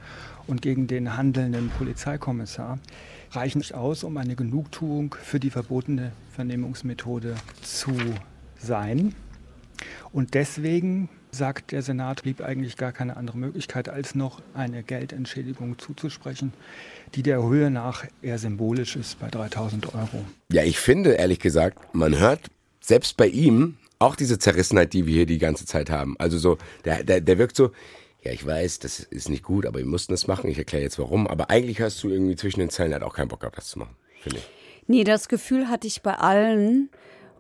[0.49, 2.81] und gegen den handelnden Polizeikommissar,
[3.31, 7.93] reichen nicht aus, um eine Genugtuung für die verbotene Vernehmungsmethode zu
[8.59, 9.15] sein.
[10.11, 15.79] Und deswegen sagt der Senat, blieb eigentlich gar keine andere Möglichkeit, als noch eine Geldentschädigung
[15.79, 16.53] zuzusprechen,
[17.15, 20.25] die der Höhe nach eher symbolisch ist bei 3000 Euro.
[20.53, 22.41] Ja, ich finde, ehrlich gesagt, man hört
[22.81, 26.17] selbst bei ihm auch diese Zerrissenheit, die wir hier die ganze Zeit haben.
[26.19, 27.73] Also so, der, der, der wirkt so,
[28.23, 30.51] ja, ich weiß, das ist nicht gut, aber wir mussten das machen.
[30.51, 31.27] Ich erkläre jetzt warum.
[31.27, 33.79] Aber eigentlich hast du irgendwie zwischen den Zeilen halt auch keinen Bock gehabt, das zu
[33.79, 34.49] machen, finde ich.
[34.87, 36.91] Nee, das Gefühl hatte ich bei allen.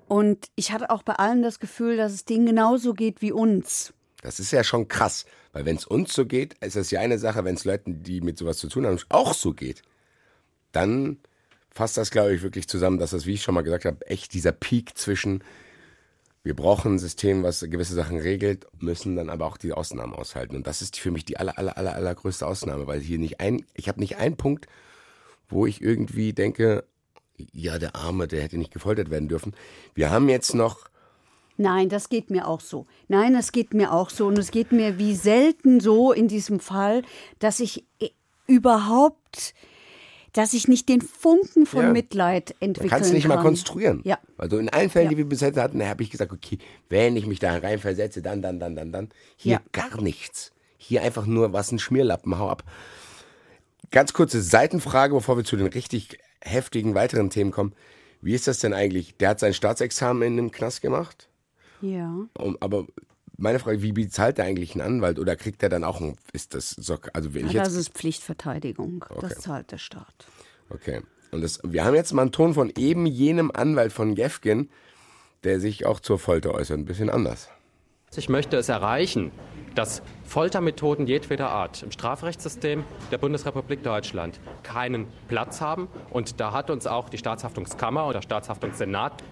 [0.08, 3.92] Und ich hatte auch bei allen das Gefühl, dass es denen genauso geht wie uns.
[4.22, 7.18] Das ist ja schon krass, weil wenn es uns so geht, ist das ja eine
[7.18, 9.82] Sache, wenn es Leuten, die mit sowas zu tun haben, auch so geht,
[10.72, 11.18] dann
[11.70, 14.34] fasst das, glaube ich, wirklich zusammen, dass das, wie ich schon mal gesagt habe, echt
[14.34, 15.44] dieser Peak zwischen
[16.48, 20.56] wir brauchen ein System, was gewisse Sachen regelt, müssen dann aber auch die Ausnahmen aushalten.
[20.56, 23.66] Und das ist für mich die aller, aller, aller, allergrößte Ausnahme, weil hier nicht ein,
[23.74, 24.66] ich habe nicht einen Punkt,
[25.48, 26.84] wo ich irgendwie denke,
[27.52, 29.54] ja, der Arme, der hätte nicht gefoltert werden dürfen.
[29.94, 30.88] Wir haben jetzt noch
[31.60, 32.86] Nein, das geht mir auch so.
[33.08, 34.28] Nein, das geht mir auch so.
[34.28, 37.02] Und es geht mir wie selten so in diesem Fall,
[37.40, 38.10] dass ich äh,
[38.46, 39.54] überhaupt,
[40.34, 41.90] dass ich nicht den Funken von Ja.
[41.92, 43.36] Mitleid entwickeln kannst du nicht kann.
[43.38, 44.02] mal konstruieren.
[44.04, 44.18] Ja.
[44.36, 45.10] Also in allen Fällen, Ja.
[45.10, 46.58] die wir bis jetzt hatten, habe ich gesagt, okay,
[46.90, 49.08] wenn ich mich da reinversetze, dann, dann, dann, dann, dann.
[49.36, 49.60] Hier Ja.
[49.72, 50.52] gar nichts.
[50.76, 52.62] Hier einfach nur was ein Schmierlappen, hau ab.
[53.90, 57.74] Ganz kurze Seitenfrage, bevor wir zu den richtig heftigen weiteren Themen kommen.
[58.20, 59.16] Wie ist das denn eigentlich?
[59.16, 61.28] Der hat sein Staatsexamen in dem Knast gemacht.
[61.80, 62.12] Ja.
[62.36, 62.86] Um, aber
[63.36, 66.54] meine Frage, wie bezahlt er eigentlich einen Anwalt oder kriegt er dann auch ein, ist
[66.54, 69.04] das so, also wenn ich Ja, jetzt das ist Pflichtverteidigung.
[69.20, 69.40] Das Okay.
[69.40, 70.26] zahlt der Staat.
[70.70, 71.02] Okay.
[71.30, 74.70] Und das, wir haben jetzt mal einen Ton von eben jenem Anwalt von Gefgen,
[75.44, 76.78] der sich auch zur Folter äußert.
[76.78, 77.48] Ein bisschen anders.
[78.16, 79.30] Ich möchte es erreichen,
[79.74, 85.86] dass Foltermethoden jedweder Art im Strafrechtssystem der Bundesrepublik Deutschland keinen Platz haben.
[86.10, 89.22] Und da hat uns auch die Staatshaftungskammer oder Staatshaftungssenat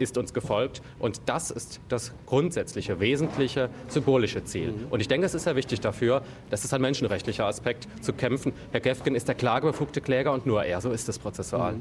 [0.00, 0.82] ist uns gefolgt.
[0.98, 4.74] Und das ist das grundsätzliche, wesentliche, symbolische Ziel.
[4.90, 8.52] Und ich denke, es ist sehr wichtig dafür, das ist ein menschenrechtlicher Aspekt, zu kämpfen.
[8.72, 11.76] Herr Gefgen ist der klagebefugte Kläger und nur er, so ist es prozessual.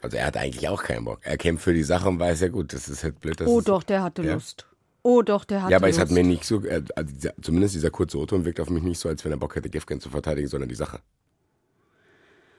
[0.00, 1.18] Also er hat eigentlich auch keinen Bock.
[1.22, 3.40] Er kämpft für die Sache und weiß ja gut, das ist halt blöd.
[3.40, 4.34] dass Oh es- doch, der hatte Ja.
[4.34, 4.67] Lust.
[5.02, 5.98] Oh doch, der hatte Ja, aber Lust.
[5.98, 8.82] es hat mir nicht so, äh, also dieser, zumindest dieser kurze O-Ton wirkt auf mich
[8.82, 11.00] nicht so, als wenn er Bock hätte, Gefgen zu verteidigen, sondern die Sache.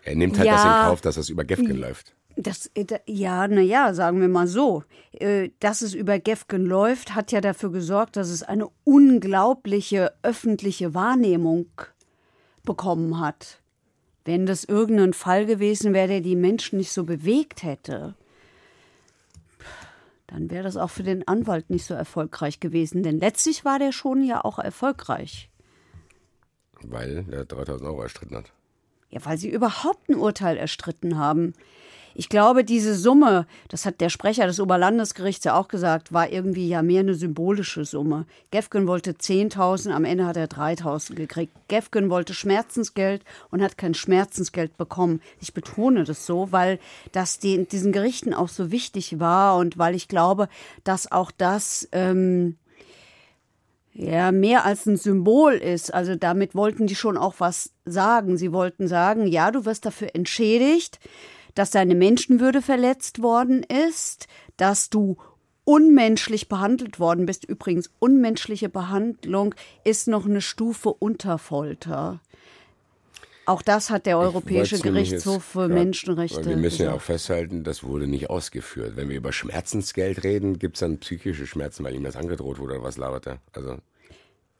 [0.03, 0.53] Er nimmt halt Ja.
[0.53, 2.15] das in Kauf, dass das über Gefgen läuft.
[2.35, 4.83] Das, äh, ja, naja, sagen wir mal so.
[5.11, 10.93] Äh, Dass es über Gefgen läuft, hat ja dafür gesorgt, dass es eine unglaubliche öffentliche
[10.93, 11.67] Wahrnehmung
[12.63, 13.59] bekommen hat.
[14.23, 18.15] Wenn das irgendein Fall gewesen wäre, der die Menschen nicht so bewegt hätte,
[20.29, 23.01] dann wäre das auch für den Anwalt nicht so erfolgreich gewesen.
[23.01, 25.49] Denn letztlich war der schon ja auch erfolgreich.
[26.81, 28.53] Weil er 3000 Euro erstritten hat.
[29.09, 31.53] Ja, weil sie überhaupt ein Urteil erstritten haben.
[32.19, 36.67] Ich glaube, diese Summe, das hat der Sprecher des Oberlandesgerichts ja auch gesagt, war irgendwie
[36.67, 38.25] ja mehr eine symbolische Summe.
[38.51, 41.53] Gefgen wollte 10.000, am Ende hat er 3.000 gekriegt.
[41.69, 45.21] Gefgen wollte Schmerzensgeld und hat kein Schmerzensgeld bekommen.
[45.39, 46.79] Ich betone das so, weil
[47.13, 50.49] das den, diesen Gerichten auch so wichtig war und weil ich glaube,
[50.83, 52.57] dass auch das ähm,
[53.93, 55.93] ja, mehr als ein Symbol ist.
[55.93, 58.35] Also damit wollten die schon auch was sagen.
[58.35, 60.99] Sie wollten sagen, ja, du wirst dafür entschädigt,
[61.59, 65.17] dass deine Menschenwürde verletzt worden ist, dass du
[65.65, 67.43] unmenschlich behandelt worden bist.
[67.43, 72.21] Übrigens, unmenschliche Behandlung ist noch eine Stufe unter Folter.
[73.45, 77.05] Auch das hat der Europäische Gerichtshof für grad- Menschenrechte Wir müssen ja auch gesagt.
[77.07, 78.93] festhalten, das wurde nicht ausgeführt.
[78.95, 82.75] Wenn wir über Schmerzensgeld reden, gibt es dann psychische Schmerzen, weil ihm das angedroht wurde
[82.75, 83.39] oder was labert er?
[83.51, 83.79] Also,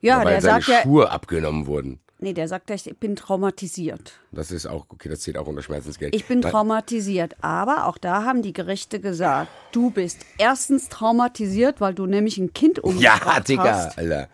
[0.02, 2.02] Ja, weil der seine sagt ja, Schuhe abgenommen wurden.
[2.20, 4.14] Nee, der sagt, ja, ich bin traumatisiert.
[4.32, 6.16] Das ist auch, okay, das zählt auch unter Schmerzensgeld.
[6.16, 7.36] Ich bin traumatisiert.
[7.42, 12.54] Aber auch da haben die Gerichte gesagt, du bist erstens traumatisiert, weil du nämlich ein
[12.54, 13.98] Kind umgebracht Ja, Digga, hast.
[13.98, 14.28] Alter.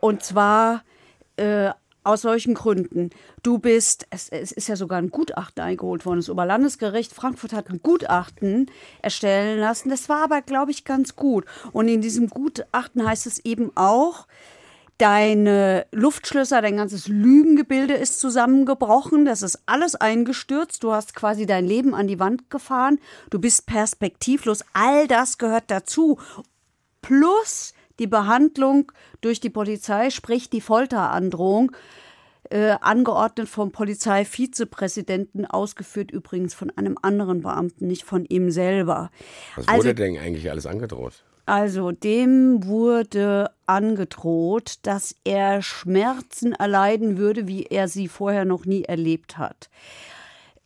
[0.00, 0.84] Und zwar
[1.36, 1.70] äh,
[2.04, 3.10] aus solchen Gründen.
[3.42, 6.20] Du bist, es, es ist ja sogar ein Gutachten eingeholt worden.
[6.20, 8.70] Das Oberlandesgericht Frankfurt hat ein Gutachten
[9.02, 9.90] erstellen lassen.
[9.90, 11.44] Das war aber, glaube ich, ganz gut.
[11.72, 14.26] Und in diesem Gutachten heißt es eben auch,
[14.98, 19.24] Deine Luftschlösser, dein ganzes Lügengebilde ist zusammengebrochen.
[19.24, 20.82] Das ist alles eingestürzt.
[20.82, 22.98] Du hast quasi dein Leben an die Wand gefahren.
[23.30, 24.64] Du bist perspektivlos.
[24.72, 26.18] All das gehört dazu.
[27.00, 31.70] Plus die Behandlung durch die Polizei, sprich die Folterandrohung,
[32.50, 39.10] äh, angeordnet vom Polizeivizepräsidenten, ausgeführt übrigens von einem anderen Beamten, nicht von ihm selber.
[39.54, 41.24] Was wurde Also- denn eigentlich alles angedroht?
[41.48, 48.82] Also dem wurde angedroht, dass er Schmerzen erleiden würde, wie er sie vorher noch nie
[48.82, 49.70] erlebt hat.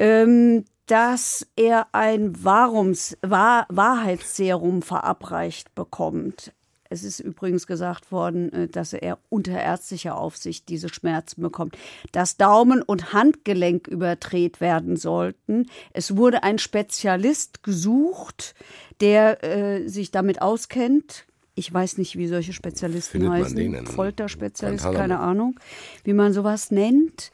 [0.00, 6.52] Ähm, dass er ein Wahrums, Wahr, Wahrheitsserum verabreicht bekommt.
[6.92, 11.76] Es ist übrigens gesagt worden, äh, dass er unter ärztlicher Aufsicht diese Schmerzen bekommt.
[12.12, 15.66] Dass Daumen und Handgelenk überdreht werden sollten.
[15.92, 18.54] Es wurde ein Spezialist gesucht,
[19.00, 21.24] der äh, sich damit auskennt.
[21.62, 23.86] Ich weiß nicht, wie solche Spezialisten Findet man heißen.
[23.86, 25.60] Folterspezialist, keine Ahnung,
[26.02, 27.30] wie man sowas nennt.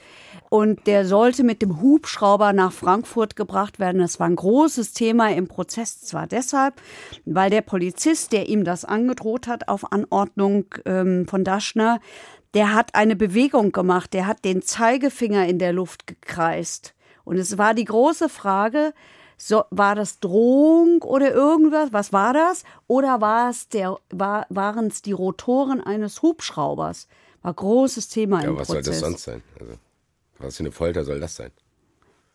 [0.51, 4.03] Und der sollte mit dem Hubschrauber nach Frankfurt gebracht werden.
[4.03, 6.03] Das war ein großes Thema im Prozess.
[6.03, 6.75] Zwar deshalb,
[7.25, 11.99] weil der Polizist, der ihm das angedroht hat, auf Anordnung ähm, von Daschner,
[12.53, 14.12] der hat eine Bewegung gemacht.
[14.12, 16.93] Der hat den Zeigefinger in der Luft gekreist.
[17.25, 18.93] Und es war die große Frage,
[19.40, 21.92] so, war das Drohung oder irgendwas?
[21.92, 22.64] Was war das?
[22.88, 27.07] Oder war es der, war, waren es die Rotoren eines Hubschraubers?
[27.42, 28.94] War großes Thema Ja, im was soll Prozess.
[28.96, 29.42] das sonst sein?
[29.61, 29.74] Also,
[30.38, 31.53] was für eine Folter soll das sein?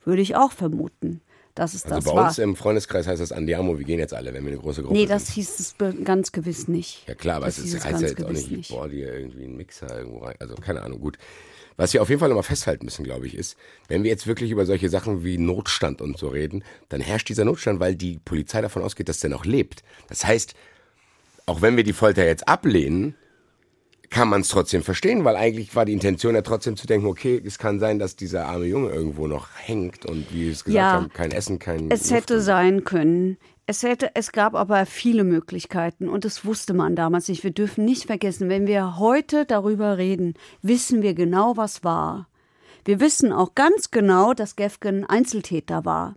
[0.06, 1.22] Würde ich auch vermuten,
[1.56, 2.28] dass es Also das bei war.
[2.28, 4.96] uns im Freundeskreis heißt das Andiamo, wir gehen jetzt alle, wenn wir eine große Gruppe
[4.98, 5.36] Nee, das sind.
[5.36, 7.06] hieß es ganz gewiss nicht.
[7.08, 8.70] Ja klar, aber Das es ist, heißt ja jetzt auch nicht, nicht.
[8.72, 10.36] boah, die irgendwie einen Mixer irgendwo rein.
[10.40, 11.18] Also keine Ahnung, gut.
[11.78, 13.58] Was wir auf jeden Fall immer festhalten müssen, glaube ich, ist,
[13.88, 17.46] wenn wir jetzt wirklich über solche Sachen wie Notstand und so reden, dann herrscht dieser
[17.46, 19.84] Notstand, weil die Polizei davon ausgeht, dass der noch lebt.
[20.10, 20.54] Das heißt,
[21.46, 23.16] auch wenn wir die Folter jetzt ablehnen,
[24.10, 27.42] kann man es trotzdem verstehen, weil eigentlich war die Intention ja trotzdem zu denken, okay,
[27.44, 30.76] es kann sein, dass dieser arme Junge irgendwo noch hängt und wie wir es gesagt
[30.78, 30.92] Ja.
[30.92, 33.38] haben, kein Essen, kein Es Luft hätte sein können.
[33.66, 37.44] Es hätte, es gab aber viele Möglichkeiten und das wusste man damals nicht.
[37.44, 42.28] Wir dürfen nicht vergessen, wenn wir heute darüber reden, wissen wir genau, was war.
[42.84, 46.16] Wir wissen auch ganz genau, dass Gefgen Einzeltäter war.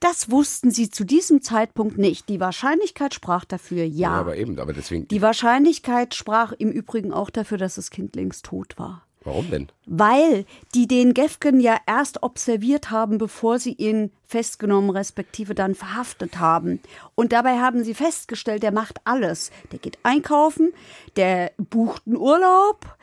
[0.00, 2.28] Das wussten sie zu diesem Zeitpunkt nicht.
[2.28, 4.10] Die Wahrscheinlichkeit sprach dafür Ja, ja.
[4.12, 8.46] aber eben, aber deswegen, Die Wahrscheinlichkeit sprach im Übrigen auch dafür, dass das Kind längst
[8.46, 9.05] tot war.
[9.26, 9.68] Warum denn?
[9.84, 16.38] Weil die den Gefgen ja erst observiert haben, bevor sie ihn festgenommen, respektive dann verhaftet
[16.38, 16.80] haben.
[17.14, 19.50] Und dabei haben sie festgestellt, der macht alles.
[19.72, 20.72] Der geht einkaufen,
[21.16, 22.96] der bucht einen Urlaub,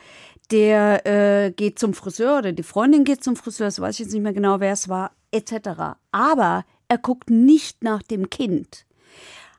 [0.52, 4.14] der äh, geht zum Friseur oder die Freundin geht zum Friseur, das weiß ich jetzt
[4.14, 5.98] nicht mehr genau, wer es war, etc.
[6.12, 8.86] Aber er guckt nicht nach dem Kind.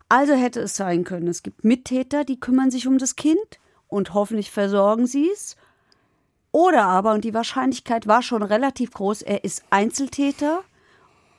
[0.08, 4.14] Also hätte es sein können, es gibt Mittäter, die kümmern sich um das Kind und
[4.14, 5.56] hoffentlich versorgen sie es.
[6.54, 10.62] Oder aber, und die Wahrscheinlichkeit war schon relativ groß, er ist Einzeltäter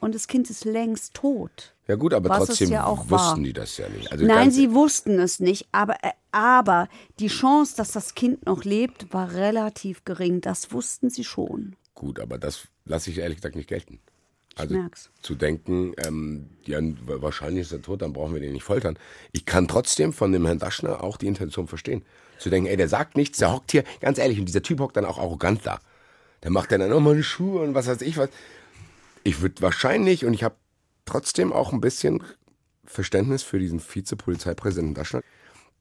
[0.01, 1.73] und das Kind ist längst tot.
[1.87, 3.37] Ja gut, aber trotzdem ja auch wussten war.
[3.37, 4.11] die das ja nicht.
[4.11, 8.65] Also Nein, sie wussten es nicht, aber, äh, aber die Chance, dass das Kind noch
[8.65, 10.41] lebt, war relativ gering.
[10.41, 11.77] Das wussten sie schon.
[11.93, 14.01] Gut, aber das lasse ich ehrlich gesagt nicht gelten.
[14.57, 14.75] Also
[15.21, 18.99] zu denken, ähm, ja, wahrscheinlich ist er tot, dann brauchen wir den nicht foltern.
[19.31, 22.03] Ich kann trotzdem von dem Herrn Daschner auch die Intention verstehen.
[22.37, 24.97] Zu denken, ey, der sagt nichts, der hockt hier, ganz ehrlich, und dieser Typ hockt
[24.97, 25.79] dann auch arrogant da.
[26.43, 28.29] Der macht dann auch meine Schuhe und was weiß ich was.
[29.23, 30.55] Ich würde wahrscheinlich, und ich habe
[31.05, 32.23] trotzdem auch ein bisschen
[32.85, 35.21] Verständnis für diesen Vizepolizeipräsidenten Daschner,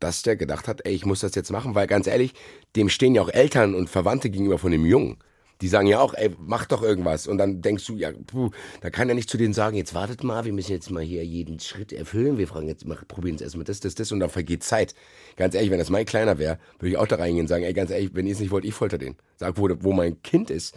[0.00, 2.34] dass der gedacht hat, ey, ich muss das jetzt machen, weil ganz ehrlich,
[2.76, 5.18] dem stehen ja auch Eltern und Verwandte gegenüber von dem Jungen.
[5.60, 7.26] Die sagen ja auch, ey, mach doch irgendwas.
[7.26, 10.24] Und dann denkst du, ja, puh, da kann er nicht zu denen sagen, jetzt wartet
[10.24, 12.38] mal, wir müssen jetzt mal hier jeden Schritt erfüllen.
[12.38, 14.94] Wir fragen jetzt mal, probieren es erstmal das, das, das und dann vergeht Zeit.
[15.36, 17.72] Ganz ehrlich, wenn das mein Kleiner wäre, würde ich auch da reingehen und sagen, ey,
[17.72, 19.16] ganz ehrlich, wenn ihr es nicht wollt, ich folter den.
[19.36, 20.74] Sag, wo, wo mein Kind ist.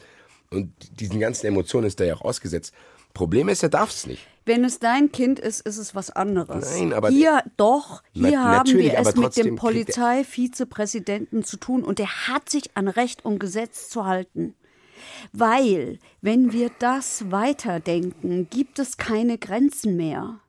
[0.52, 2.74] Und diesen ganzen Emotionen ist er ja auch ausgesetzt.
[3.14, 4.28] Problem ist, er darf es nicht.
[4.46, 6.76] Wenn es dein Kind ist, ist es was anderes.
[6.78, 12.28] Nein, aber- hier doch, hier haben wir es mit dem Polizeivizepräsidenten zu tun und der
[12.28, 14.56] hat sich an Recht und Gesetz zu halten.
[15.34, 20.40] Weil, wenn wir das weiterdenken, gibt es keine Grenzen mehr.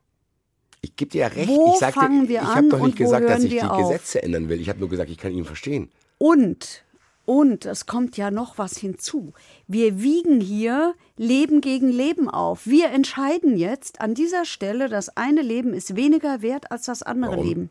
[0.81, 1.49] Ich gebe dir ja recht.
[1.49, 3.89] Wo ich sagte, fangen wir ich habe doch nicht gesagt, dass ich die auf?
[3.89, 4.61] Gesetze ändern will.
[4.61, 5.89] Ich habe nur gesagt, ich kann ihn verstehen.
[6.17, 6.83] Und,
[7.25, 9.33] und, es kommt ja noch was hinzu.
[9.67, 12.65] Wir wiegen hier Leben gegen Leben auf.
[12.65, 17.31] Wir entscheiden jetzt an dieser Stelle, das eine Leben ist weniger wert als das andere
[17.31, 17.45] Warum?
[17.45, 17.69] Leben.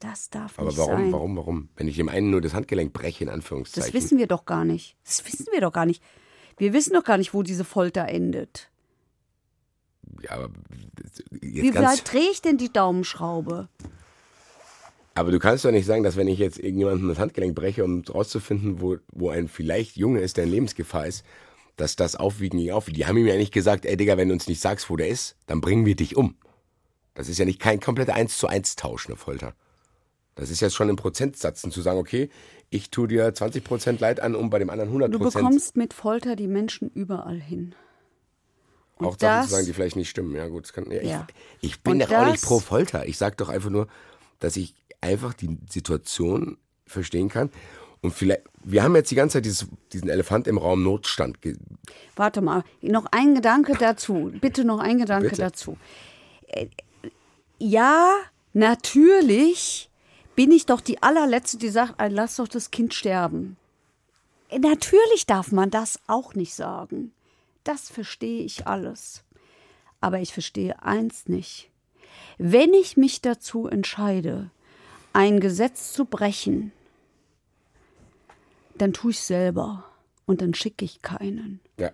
[0.00, 1.12] Das darf Aber nicht warum, sein.
[1.12, 1.68] warum, warum?
[1.76, 3.92] Wenn ich dem einen nur das Handgelenk breche, in Das Anführungszeichen.
[3.94, 4.96] wissen wir doch gar nicht.
[5.04, 6.02] Das wissen wir doch gar nicht.
[6.56, 8.70] Wir wissen doch gar nicht, wo diese Folter endet.
[10.22, 10.50] ja, aber
[11.30, 13.68] Wie jetzt ganz, weit drehe ich denn die Daumenschraube?
[15.14, 18.02] aber du kannst doch nicht sagen, dass wenn ich jetzt irgendjemandem das Handgelenk breche, um
[18.08, 21.24] rauszufinden, wo, wo ein vielleicht Junge ist, der in Lebensgefahr ist,
[21.74, 22.96] dass das Aufwiegen gegen Aufwiegen.
[22.98, 25.08] Die haben ihm ja nicht gesagt, ey Digga, wenn du uns nicht sagst, wo der
[25.08, 26.36] ist, dann bringen wir dich um.
[27.14, 29.54] Das ist ja nicht kein kompletter 1 zu 1 Tausch, eine Folter.
[30.38, 32.30] Das ist ja schon im Prozentsatz zu sagen, okay,
[32.70, 36.36] ich tue dir 20% Leid an, um bei dem anderen 100% Du bekommst mit Folter
[36.36, 37.74] die Menschen überall hin.
[38.96, 40.34] Und auch Sachen zu sagen, die vielleicht nicht stimmen.
[40.36, 41.26] Ja, gut, kann, ja, Ja.
[41.60, 43.06] Ich, ich bin Und doch auch nicht pro Folter.
[43.06, 43.88] Ich sage doch einfach nur,
[44.38, 46.56] dass ich einfach die Situation
[46.86, 47.50] verstehen kann.
[48.00, 51.38] Und vielleicht, wir haben jetzt die ganze Zeit dieses, diesen Elefant im Raum Notstand.
[52.14, 54.30] Warte mal, noch ein Gedanke dazu.
[54.40, 55.42] Bitte noch ein Gedanke Bitte.
[55.42, 55.76] dazu.
[56.46, 56.66] Äh,
[57.58, 58.14] Ja,
[58.52, 59.87] natürlich
[60.38, 63.56] bin ich doch die allerletzte, die sagt, lass doch das Kind sterben.
[64.56, 67.10] Natürlich darf man das auch nicht sagen.
[67.64, 69.24] Das verstehe ich alles.
[70.00, 71.72] Aber ich verstehe eins nicht.
[72.38, 74.52] Wenn ich mich dazu entscheide,
[75.12, 76.70] ein Gesetz zu brechen,
[78.76, 79.86] dann tue ich selber
[80.24, 81.58] und dann schicke ich keinen.
[81.80, 81.90] Ja.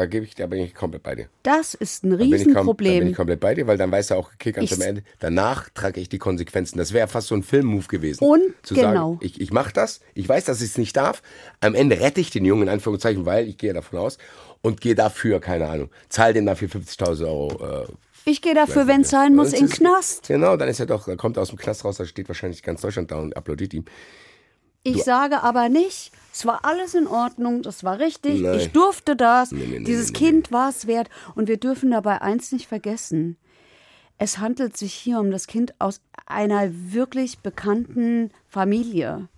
[0.00, 1.26] Da gebe ich, da bin ich komplett bei dir.
[1.42, 2.94] Das ist ein Da Riesenproblem.
[2.94, 4.80] Da bin ich komplett bei dir, weil dann weißt du auch, okay, ganz Ich- am
[4.80, 6.78] Ende, danach trage ich die Konsequenzen.
[6.78, 8.24] Das wäre fast so ein Filmmove gewesen.
[8.24, 8.92] Und zu genau.
[8.94, 11.20] sagen, ich, ich mache das, ich weiß, dass ich es nicht darf.
[11.60, 14.16] Am Ende rette ich den Jungen in Anführungszeichen, weil ich gehe davon aus
[14.62, 17.82] und gehe dafür, keine Ahnung, zahle dem dafür 50.000 Euro.
[17.84, 17.86] Äh,
[18.24, 20.28] ich gehe dafür, wenn es sein muss, in den Knast.
[20.28, 22.62] Genau, dann ist er doch, dann kommt er aus dem Knast raus, da steht wahrscheinlich
[22.62, 23.84] ganz Deutschland da und applaudiert ihm.
[24.82, 28.58] Ich sage aber nicht, es war alles in Ordnung, das war richtig, Nein.
[28.58, 31.10] ich durfte das, Nee, nee, nee, dieses Kind war es wert.
[31.34, 33.36] Und wir dürfen dabei eins nicht vergessen.
[34.16, 39.28] Es handelt sich hier um das Kind aus einer wirklich bekannten Familie.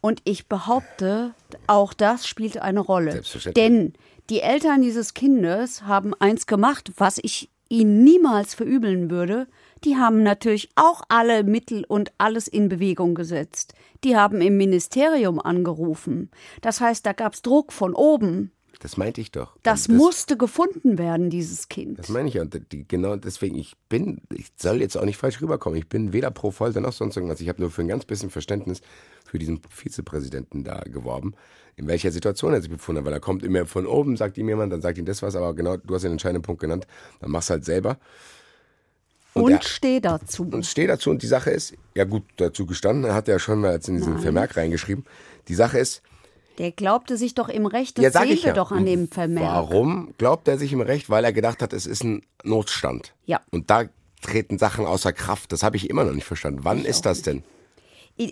[0.00, 1.34] Und ich behaupte,
[1.66, 3.22] auch das spielt eine Rolle.
[3.56, 3.94] Denn
[4.30, 9.46] die Eltern dieses Kindes haben eins gemacht, was ich ihnen niemals verübeln würde.
[9.84, 13.74] Die haben natürlich auch alle Mittel und alles in Bewegung gesetzt.
[14.04, 16.30] Die haben im Ministerium angerufen.
[16.62, 18.52] Das heißt, da gab es Druck von oben.
[18.80, 19.56] Das meinte ich doch.
[19.62, 21.98] Das, Und musste gefunden werden, dieses Kind.
[21.98, 22.42] Das meine ich ja.
[22.42, 25.78] Und die, genau deswegen, ich bin, ich soll jetzt auch nicht falsch rüberkommen.
[25.78, 27.40] Ich bin weder pro Folter noch sonst irgendwas.
[27.40, 28.82] Ich habe nur für ein ganz bisschen Verständnis
[29.26, 31.34] für diesen Vizepräsidenten da geworben,
[31.76, 33.06] in welcher Situation er sich befunden hat.
[33.06, 35.54] Weil er kommt immer von oben, sagt ihm jemand, dann sagt ihm das was, aber
[35.54, 36.86] genau, du hast den entscheidenden Punkt genannt,
[37.20, 37.98] dann mach's halt selber.
[39.34, 40.44] Und, er- steh dazu.
[40.50, 43.60] Und stehe dazu und die Sache ist, ja gut, dazu gestanden, er hat ja schon
[43.60, 45.04] mal jetzt in diesen Vermerk reingeschrieben.
[45.48, 46.00] Die Sache ist,
[46.56, 48.54] Der glaubte sich doch im Recht, das ja, sehen ich wir ja.
[48.54, 49.44] doch an dem Vermerk.
[49.44, 51.10] Warum glaubt er sich im Recht?
[51.10, 53.12] Weil er gedacht hat, es ist ein Notstand.
[53.26, 53.42] Ja.
[53.50, 53.84] Und da
[54.22, 55.52] treten Sachen außer Kraft.
[55.52, 56.60] Das habe ich immer noch nicht verstanden.
[56.62, 57.42] Wann ist das denn?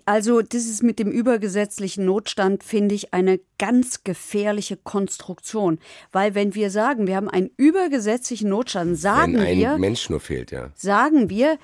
[0.07, 5.79] Also das ist mit dem übergesetzlichen Notstand, finde ich, eine ganz gefährliche Konstruktion.
[6.11, 10.21] Weil wenn wir sagen, wir haben einen übergesetzlichen Notstand, sagen Wenn ein wir, Mensch nur
[10.21, 10.71] fehlt, ja.
[10.75, 11.59] sagen wir,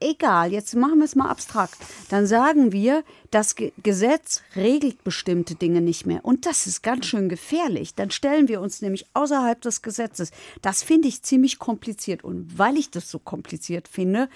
[0.00, 1.76] egal, jetzt machen wir es mal abstrakt,
[2.08, 6.24] dann sagen wir, das Ge Gesetz regelt bestimmte Dinge nicht mehr.
[6.24, 7.94] Und das ist ganz schön gefährlich.
[7.94, 10.30] Dann stellen wir uns nämlich außerhalb des Gesetzes.
[10.62, 12.24] Das finde ich ziemlich kompliziert.
[12.24, 14.28] Und weil ich das so kompliziert finde,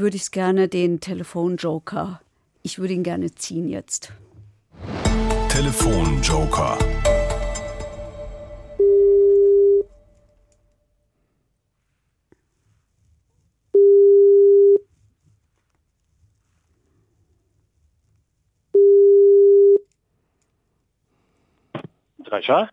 [0.00, 2.20] würde ich es gerne den Telefonjoker,
[2.62, 4.12] ich würde ihn gerne ziehen jetzt.
[5.48, 6.78] Telefonjoker.
[22.24, 22.70] Drescher.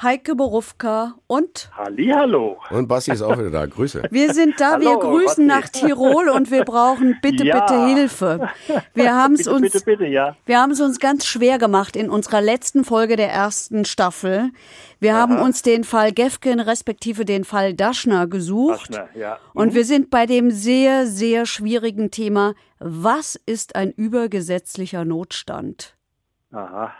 [0.00, 2.58] Heike Borufka und Hallihallo.
[2.70, 3.66] Und Basti ist auch wieder da.
[3.66, 4.02] Grüße.
[4.12, 5.42] wir sind da, wir Hallo, grüßen Basti.
[5.44, 7.60] nach Tirol und wir brauchen bitte, Ja.
[7.66, 8.48] bitte Hilfe.
[8.94, 10.36] Wir haben es uns bitte, bitte, ja.
[10.46, 14.50] Wir haben es uns ganz schwer gemacht in unserer letzten Folge der ersten Staffel.
[15.00, 18.90] Wir haben uns den Fall Gefgen respektive den Fall Daschner gesucht.
[18.94, 19.38] Daschner, ja.
[19.52, 25.96] Und wir sind bei dem sehr, sehr schwierigen Thema, was ist ein übergesetzlicher Notstand?
[26.52, 26.92] Aha.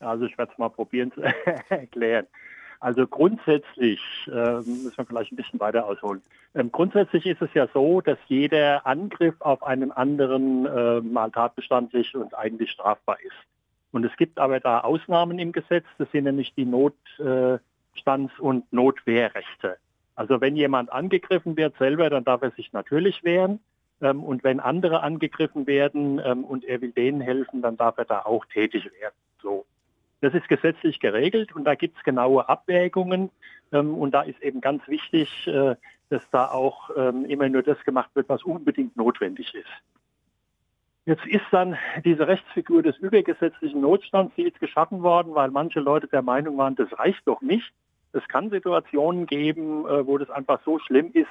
[0.00, 1.22] Also ich werde es mal probieren zu
[1.68, 2.26] erklären.
[2.80, 6.22] Also grundsätzlich äh, müssen wir vielleicht ein bisschen weiter ausholen.
[6.54, 12.14] Ähm, grundsätzlich ist es ja so, dass jeder Angriff auf einen anderen äh, mal tatbestandlich
[12.14, 13.32] und eigentlich strafbar ist.
[13.92, 17.60] Und es gibt aber da Ausnahmen im Gesetz, das sind nämlich die Notstands-
[18.38, 19.78] und Notwehrrechte.
[20.16, 23.60] Also wenn jemand angegriffen wird selber, dann darf er sich natürlich wehren.
[24.00, 28.04] Ähm, und wenn andere angegriffen werden ähm, und er will denen helfen, dann darf er
[28.04, 29.14] da auch tätig werden.
[29.40, 29.64] So.
[30.24, 33.28] Das ist gesetzlich geregelt und da gibt es genaue Abwägungen.
[33.72, 35.76] Ähm, und da ist eben ganz wichtig, äh,
[36.08, 39.68] dass da auch ähm, immer nur das gemacht wird, was unbedingt notwendig ist.
[41.04, 46.06] Jetzt ist dann diese Rechtsfigur des übergesetzlichen Notstands, die ist geschaffen worden, weil manche Leute
[46.06, 47.70] der Meinung waren, das reicht doch nicht.
[48.14, 51.28] Es kann Situationen geben, äh, wo das einfach so schlimm ist,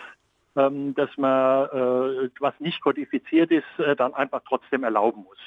[0.56, 5.40] ähm, dass man, äh, was nicht kodifiziert ist, äh, dann einfach trotzdem erlauben muss.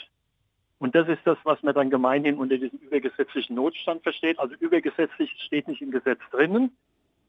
[0.78, 4.38] Und das ist das, was man dann gemeinhin unter diesem übergesetzlichen Notstand versteht.
[4.38, 6.76] Also übergesetzlich steht nicht im Gesetz drinnen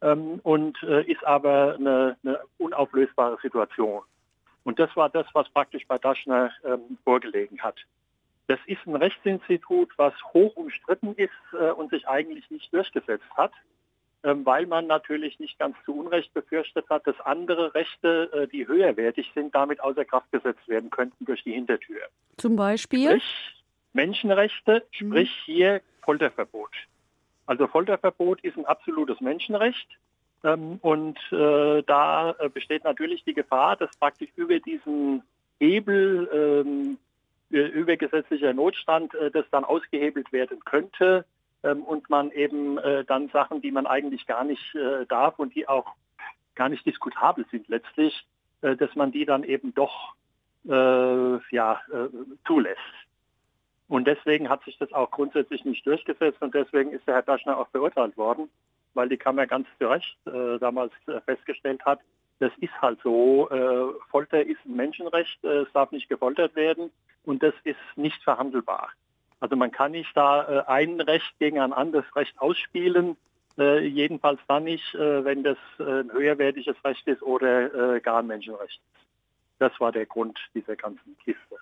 [0.02, 4.02] ähm, und äh, ist aber eine, eine unauflösbare Situation.
[4.64, 7.78] Und das war das, was praktisch bei Daschner ähm, vorgelegen hat.
[8.48, 13.54] Das ist ein Rechtsinstitut, was hoch umstritten ist äh, und sich eigentlich nicht durchgesetzt hat,
[14.46, 19.32] weil man natürlich nicht ganz zu Unrecht befürchtet hat, dass andere Rechte, äh, die höherwertig
[19.34, 22.02] sind, damit außer Kraft gesetzt werden könnten durch die Hintertür.
[22.38, 23.08] Zum Beispiel?
[23.08, 23.64] Sprich
[23.94, 26.72] Menschenrechte, sprich hier Folterverbot.
[27.46, 29.88] Also Folterverbot ist ein absolutes Menschenrecht.
[30.44, 35.24] Ähm, und äh, da äh, besteht natürlich die Gefahr, dass praktisch über diesen
[35.60, 36.98] Hebel ähm,
[37.50, 41.26] übergesetzlicher Notstand, äh, das dann ausgehebelt werden könnte
[41.64, 45.56] ähm, und man eben äh, dann Sachen, die man eigentlich gar nicht äh, darf und
[45.56, 45.94] die auch
[46.56, 48.26] gar nicht diskutabel sind letztlich,
[48.62, 50.14] äh, dass man die dann eben doch
[50.70, 51.80] ja,
[52.46, 52.82] zulässt.
[53.88, 57.58] Und deswegen hat sich das auch grundsätzlich nicht durchgesetzt und deswegen ist der Herr Daschner
[57.58, 58.50] auch verurteilt worden,
[58.94, 60.92] weil die Kammer ganz zu Recht damals
[61.24, 62.02] festgestellt hat,
[62.40, 63.48] das ist halt so,
[64.10, 66.92] Folter ist ein Menschenrecht, es darf nicht gefoltert werden
[67.24, 68.90] und das ist nicht verhandelbar.
[69.40, 73.18] Also man kann nicht da ein Recht gegen ein anderes Recht ausspielen,
[73.58, 78.82] jedenfalls dann nicht, wenn das ein höherwertiges Recht ist oder gar ein Menschenrecht.
[79.60, 81.58] Das war der Grund dieser ganzen Kiste.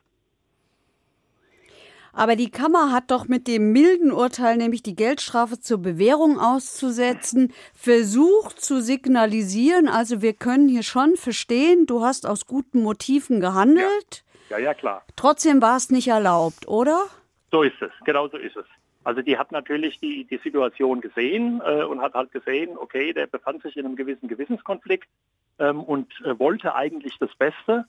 [2.17, 7.53] Aber die Kammer hat doch mit dem milden Urteil, nämlich die Geldstrafe zur Bewährung auszusetzen,
[7.73, 14.23] versucht zu signalisieren, also wir können hier schon verstehen, du hast aus guten Motiven gehandelt.
[14.49, 15.03] Ja, ja, ja klar.
[15.17, 17.03] Trotzdem war es nicht erlaubt, oder?
[17.51, 18.65] So ist es, genau so ist es.
[19.03, 23.27] Also die hat natürlich die, die Situation gesehen äh, und hat halt gesehen, okay, der
[23.27, 25.07] befand sich in einem gewissen Gewissenskonflikt
[25.59, 27.85] ähm, und äh, wollte eigentlich das Beste.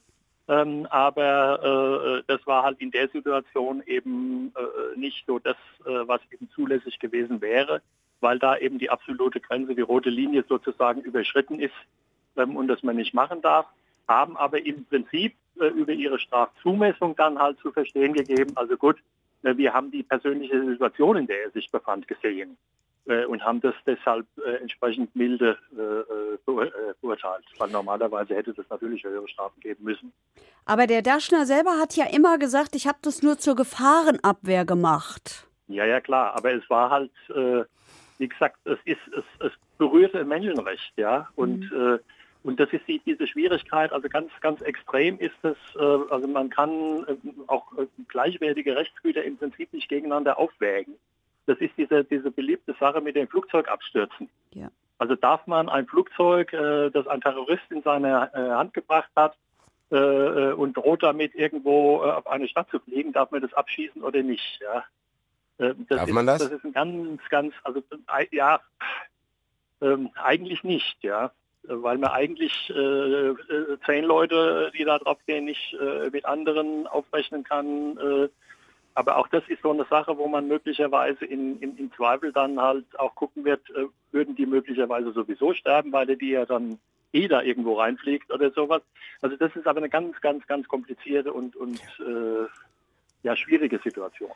[0.49, 6.07] Ähm, aber äh, das war halt in der Situation eben äh, nicht so das, äh,
[6.07, 7.81] was eben zulässig gewesen wäre,
[8.21, 11.75] weil da eben die absolute Grenze, die rote Linie sozusagen überschritten ist
[12.37, 13.67] ähm, und das man nicht machen darf,
[14.07, 18.99] haben aber im Prinzip äh, über ihre Strafzumessung dann halt zu verstehen gegeben, also gut,
[18.99, 19.03] äh,
[19.43, 22.57] wir haben die persönliche Situation, in der er sich befand, gesehen.
[23.07, 26.37] Äh, und haben das deshalb äh, entsprechend milde äh,
[27.01, 27.45] beurteilt.
[27.59, 30.12] Weil normalerweise hätte es natürlich höhere Strafen geben müssen.
[30.64, 35.47] Aber der Daschner selber hat ja immer gesagt, ich habe das nur zur Gefahrenabwehr gemacht.
[35.68, 36.34] Ja, ja, klar.
[36.34, 37.12] Aber es war halt,
[38.18, 41.28] wie gesagt, es, ist, es, es berührte Menschenrecht, ja.
[41.37, 42.01] Und mhm.
[42.47, 47.05] Und das ist die, diese Schwierigkeit, also ganz, ganz extrem ist es, also man kann
[47.49, 47.73] auch
[48.07, 50.95] gleichwertige Rechtsgüter im Prinzip nicht gegeneinander aufwägen.
[51.47, 54.29] Das ist diese, diese beliebte Sache mit den Flugzeugabstürzen.
[54.53, 54.69] Ja.
[54.99, 59.37] Also darf man ein Flugzeug, äh, das ein Terrorist in seine äh, Hand gebracht hat
[59.91, 63.53] äh, äh und droht damit irgendwo äh, auf eine Stadt zu fliegen, darf man das
[63.55, 64.61] abschießen oder nicht?
[64.61, 64.85] Ja.
[65.59, 66.39] Äh, das darf ist, man das?
[66.39, 67.83] Das ist ein ganz, ganz, also
[68.31, 68.61] ja,
[69.81, 71.33] ähm, eigentlich nicht, ja
[71.69, 73.35] weil man eigentlich äh,
[73.85, 78.29] zehn Leute, die da drauf gehen, nicht äh, mit anderen aufrechnen kann, äh,
[78.97, 82.59] aber auch das ist so eine Sache, wo man möglicherweise in, in, in Zweifel dann
[82.59, 86.79] halt auch gucken wird, äh, würden die möglicherweise sowieso sterben, weil die ja dann
[87.12, 88.81] eh da irgendwo reinfliegt oder sowas.
[89.21, 92.47] Also das ist aber eine ganz, ganz, ganz komplizierte und, und äh,
[93.23, 94.31] ja, schwierige Situation.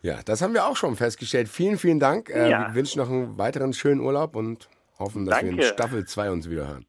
[0.00, 1.48] Ja, das haben wir auch schon festgestellt.
[1.48, 2.30] Vielen, vielen Dank.
[2.30, 2.68] Äh, ja.
[2.68, 5.56] Wir wünschen noch einen weiteren schönen Urlaub und hoffen, dass Danke.
[5.56, 6.86] wir in Staffel 2 uns wieder hören.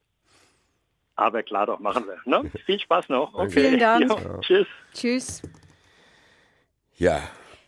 [1.16, 2.18] Aber klar doch, machen wir.
[2.26, 2.50] Ne?
[2.66, 3.34] Viel Spaß noch.
[3.34, 3.50] Okay.
[3.50, 4.10] Vielen Dank.
[4.10, 4.68] Jo, tschüss.
[4.94, 5.42] Tschüss.
[6.96, 7.22] Ja.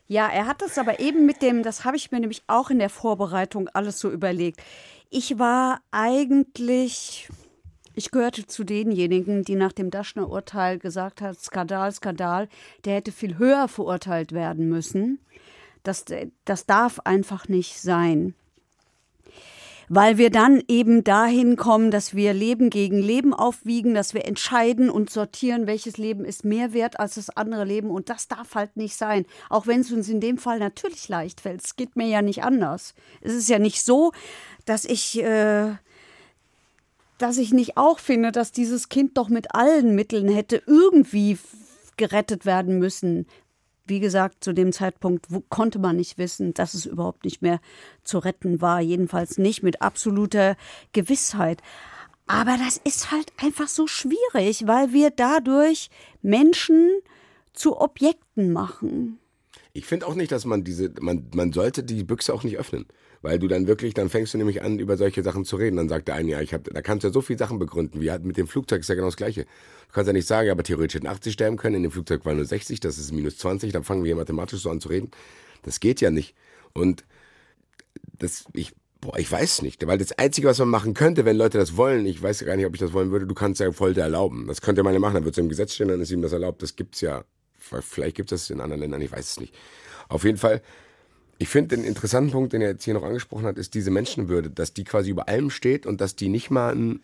[0.08, 2.80] Ja, er hat es aber eben mit dem, das habe ich mir nämlich auch in
[2.80, 4.62] der Vorbereitung alles so überlegt.
[5.10, 7.30] Ich war eigentlich,
[7.94, 12.48] ich gehörte zu denjenigen, die nach dem Daschner-Urteil gesagt hat, Skandal, Skandal,
[12.86, 15.20] der hätte viel höher verurteilt werden müssen.
[15.84, 16.06] Das,
[16.46, 18.36] das darf einfach nicht sein
[19.94, 24.90] weil wir dann eben dahin kommen, dass wir Leben gegen Leben aufwiegen, dass wir entscheiden
[24.90, 27.92] und sortieren, welches Leben ist mehr wert als das andere Leben.
[27.92, 29.26] Und das darf halt nicht sein.
[29.50, 31.66] Auch wenn es uns in dem Fall natürlich leicht fällt.
[31.66, 32.94] Es geht mir ja nicht anders.
[33.20, 34.14] Es ist ja nicht so,
[34.66, 35.22] dass ich.
[35.22, 35.76] Äh,
[37.18, 41.38] dass ich nicht auch finde, dass dieses Kind doch mit allen Mitteln hätte irgendwie
[41.96, 43.28] gerettet werden müssen
[43.86, 47.60] wie gesagt, zu dem Zeitpunkt konnte man nicht wissen, dass es überhaupt nicht mehr
[48.04, 48.82] zu retten war.
[48.82, 50.56] Jedenfalls nicht mit absoluter
[50.94, 51.62] Gewissheit.
[52.28, 55.90] Aber das ist halt einfach so schwierig, weil wir dadurch
[56.22, 56.90] Menschen
[57.54, 59.21] zu Objekten machen.
[59.74, 62.86] Ich finde auch nicht, dass man diese, man, man sollte die Büchse auch nicht öffnen.
[63.24, 65.78] Weil du dann wirklich, dann fängst du nämlich an, über solche Sachen zu reden.
[65.78, 68.02] Dann sagt der eine, ja, ich hab, da kannst du ja so viele Sachen begründen.
[68.02, 69.44] Wie halt mit dem Flugzeug ist ja genau das Gleiche.
[69.44, 72.38] Du kannst ja nicht sagen, aber theoretisch hätten 80 sterben können, in dem Flugzeug waren
[72.38, 75.12] nur 60, das ist minus 20, dann fangen wir hier mathematisch so an zu reden.
[75.62, 76.36] Das geht ja nicht.
[76.74, 77.06] Und
[78.18, 81.60] das, ich, boah, ich weiß nicht, weil das Einzige, was man machen könnte, wenn Leute
[81.60, 84.02] das wollen, ich weiß gar nicht, ob ich das wollen würde, du kannst ja Folter
[84.02, 84.48] erlauben.
[84.48, 86.32] Das könnte man ja machen, dann wird es im Gesetz stehen, dann ist ihm das
[86.32, 86.64] erlaubt.
[86.64, 87.24] Das gibt's ja,
[87.62, 89.56] vielleicht gibt es das in anderen Ländern, ich weiß es nicht.
[90.10, 90.62] Auf jeden Fall,
[91.38, 94.50] ich finde den interessanten Punkt, den er jetzt hier noch angesprochen hat, ist diese Menschenwürde,
[94.50, 97.02] dass die quasi über allem steht und dass die nicht mal einen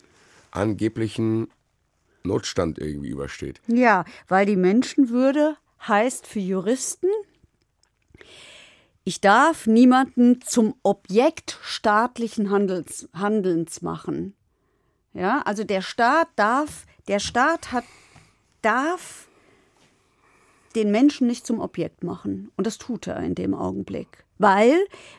[0.50, 1.48] angeblichen
[2.24, 3.60] Notstand irgendwie übersteht.
[3.66, 5.56] Ja, weil die Menschenwürde
[5.86, 7.08] heißt für Juristen,
[9.04, 14.34] ich darf niemanden zum Objekt staatlichen Handels, Handelns machen.
[15.14, 17.84] Ja, also der Staat darf, der Staat hat
[18.60, 19.27] darf
[20.74, 22.50] den Menschen nicht zum Objekt machen.
[22.56, 24.24] Und das tut er in dem Augenblick.
[24.38, 24.76] Weil,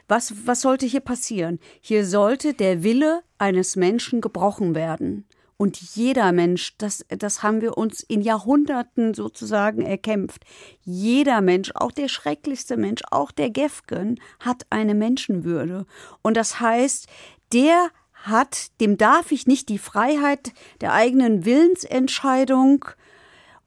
[0.07, 1.59] was, was sollte hier passieren?
[1.81, 5.25] Hier sollte der Wille eines Menschen gebrochen werden.
[5.57, 10.45] Und jeder Mensch, das, das haben wir uns in Jahrhunderten sozusagen erkämpft.
[10.83, 15.85] Jeder Mensch, auch der schrecklichste Mensch, auch der Gefgen, hat eine Menschenwürde.
[16.21, 17.07] Und das heißt,
[17.51, 22.85] der hat, dem darf ich nicht die Freiheit der eigenen Willensentscheidung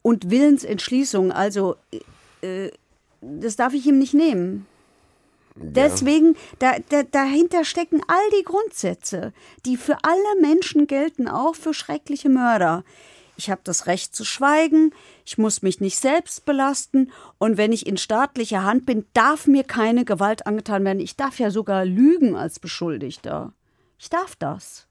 [0.03, 1.77] und Willensentschließung, also
[2.43, 2.71] äh,
[3.21, 4.67] das darf ich ihm nicht nehmen.
[5.55, 9.33] Deswegen, da, da, dahinter stecken all die Grundsätze,
[9.67, 12.85] die für alle Menschen gelten, auch für schreckliche Mörder.
[13.37, 14.95] Ich habe das Recht zu schweigen,
[15.25, 19.65] ich muss mich nicht selbst belasten und wenn ich in staatlicher Hand bin, darf mir
[19.65, 21.01] keine Gewalt angetan werden.
[21.01, 23.53] Ich darf ja sogar lügen als Beschuldigter.
[23.99, 24.87] Ich darf das.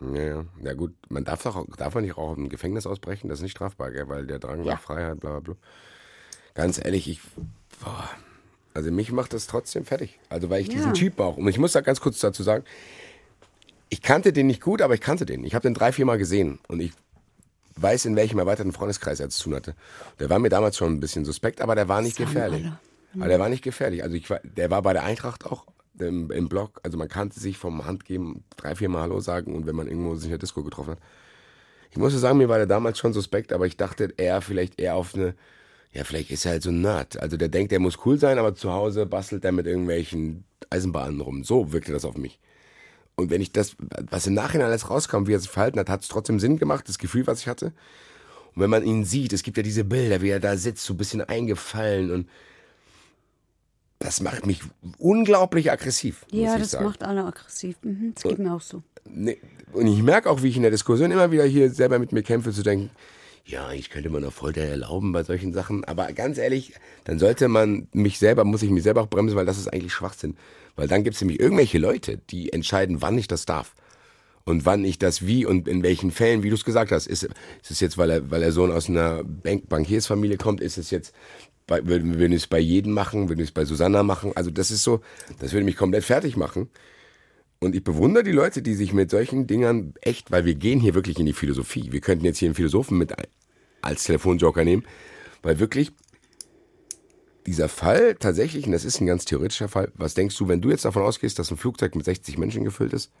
[0.00, 0.44] Ja, ja.
[0.62, 3.52] ja gut, man darf doch darf man nicht auch im Gefängnis ausbrechen, das ist nicht
[3.52, 4.08] strafbar, gell?
[4.08, 4.74] weil der Drang ja.
[4.74, 5.54] nach Freiheit, bla bla bla.
[6.54, 7.20] Ganz ehrlich, ich.
[7.80, 8.08] Boah.
[8.74, 10.18] Also mich macht das trotzdem fertig.
[10.28, 10.74] Also weil ich ja.
[10.74, 11.40] diesen Cheap brauche.
[11.40, 12.64] Und ich muss da ganz kurz dazu sagen,
[13.88, 15.44] ich kannte den nicht gut, aber ich kannte den.
[15.44, 16.58] Ich habe den drei, vier Mal gesehen.
[16.68, 16.92] Und ich
[17.76, 19.74] weiß, in welchem erweiterten Freundeskreis er zu tun hatte.
[20.18, 22.66] Der war mir damals schon ein bisschen suspekt, aber der war nicht gefährlich.
[23.14, 24.02] Aber der war nicht gefährlich.
[24.02, 25.66] Also ich war, der war bei der Eintracht auch
[26.02, 26.80] im, im Blog.
[26.82, 30.14] Also man kannte sich vom Handgeben drei, vier Mal Hallo sagen und wenn man irgendwo
[30.14, 31.00] sich in der Disco getroffen hat.
[31.90, 34.94] Ich muss sagen, mir war der damals schon suspekt, aber ich dachte eher vielleicht eher
[34.94, 35.34] auf eine
[35.92, 37.20] ja, vielleicht ist er halt so ein Nerd.
[37.20, 41.20] Also der denkt, er muss cool sein, aber zu Hause bastelt er mit irgendwelchen Eisenbahnen
[41.20, 41.44] rum.
[41.44, 42.38] So wirkte das auf mich.
[43.16, 43.74] Und wenn ich das,
[44.10, 46.88] was im Nachhinein alles rauskam, wie er sich verhalten hat, hat es trotzdem Sinn gemacht,
[46.88, 47.72] das Gefühl, was ich hatte.
[48.54, 50.94] Und wenn man ihn sieht, es gibt ja diese Bilder, wie er da sitzt, so
[50.94, 52.28] ein bisschen eingefallen und
[53.98, 54.60] das macht mich
[54.98, 56.24] unglaublich aggressiv.
[56.30, 56.84] Ja, das sagen.
[56.84, 57.76] macht alle aggressiv.
[57.82, 58.82] Mhm, das geht und, mir auch so.
[59.04, 59.38] Nee,
[59.72, 62.22] und ich merke auch, wie ich in der Diskussion immer wieder hier selber mit mir
[62.22, 62.90] kämpfe, zu denken,
[63.44, 66.74] ja, ich könnte mir noch Folter erlauben bei solchen Sachen, aber ganz ehrlich,
[67.04, 69.94] dann sollte man mich selber, muss ich mich selber auch bremsen, weil das ist eigentlich
[69.94, 70.36] Schwachsinn.
[70.76, 73.74] Weil dann gibt es nämlich irgendwelche Leute, die entscheiden, wann ich das darf.
[74.44, 77.24] Und wann ich das wie und in welchen Fällen, wie du es gesagt hast, ist,
[77.24, 80.90] ist es jetzt, weil er, weil er Sohn aus einer Bank Bankiersfamilie kommt, ist es
[80.90, 81.14] jetzt,
[81.68, 84.32] bei, würden wir es bei jedem machen, würden wir es bei Susanna machen.
[84.34, 85.00] Also das ist so,
[85.38, 86.68] das würde mich komplett fertig machen.
[87.60, 90.94] Und ich bewundere die Leute, die sich mit solchen Dingern echt, weil wir gehen hier
[90.94, 91.92] wirklich in die Philosophie.
[91.92, 93.12] Wir könnten jetzt hier einen Philosophen mit
[93.82, 94.84] als Telefonjoker nehmen,
[95.42, 95.92] weil wirklich
[97.46, 100.70] dieser Fall tatsächlich, und das ist ein ganz theoretischer Fall, was denkst du, wenn du
[100.70, 103.12] jetzt davon ausgehst, dass ein Flugzeug mit 60 Menschen gefüllt ist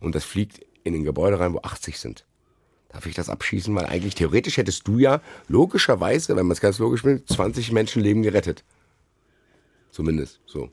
[0.00, 2.27] und das fliegt in ein Gebäude rein, wo 80 sind?
[2.88, 3.74] Darf ich das abschießen?
[3.74, 8.22] Weil eigentlich theoretisch hättest du ja logischerweise, wenn man es ganz logisch will, 20 Menschenleben
[8.22, 8.64] gerettet.
[9.90, 10.70] Zumindest so.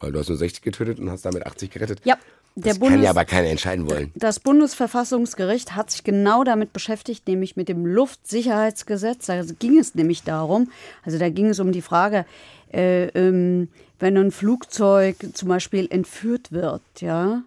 [0.00, 2.00] Weil du hast nur 60 getötet und hast damit 80 gerettet.
[2.04, 2.18] Ja.
[2.58, 4.12] Der das Bundes kann ja aber keiner entscheiden wollen.
[4.14, 9.26] Das Bundesverfassungsgericht hat sich genau damit beschäftigt, nämlich mit dem Luftsicherheitsgesetz.
[9.26, 10.70] Da ging es nämlich darum,
[11.04, 12.24] also da ging es um die Frage,
[12.72, 13.68] äh, ähm,
[13.98, 17.42] wenn ein Flugzeug zum Beispiel entführt wird, ja,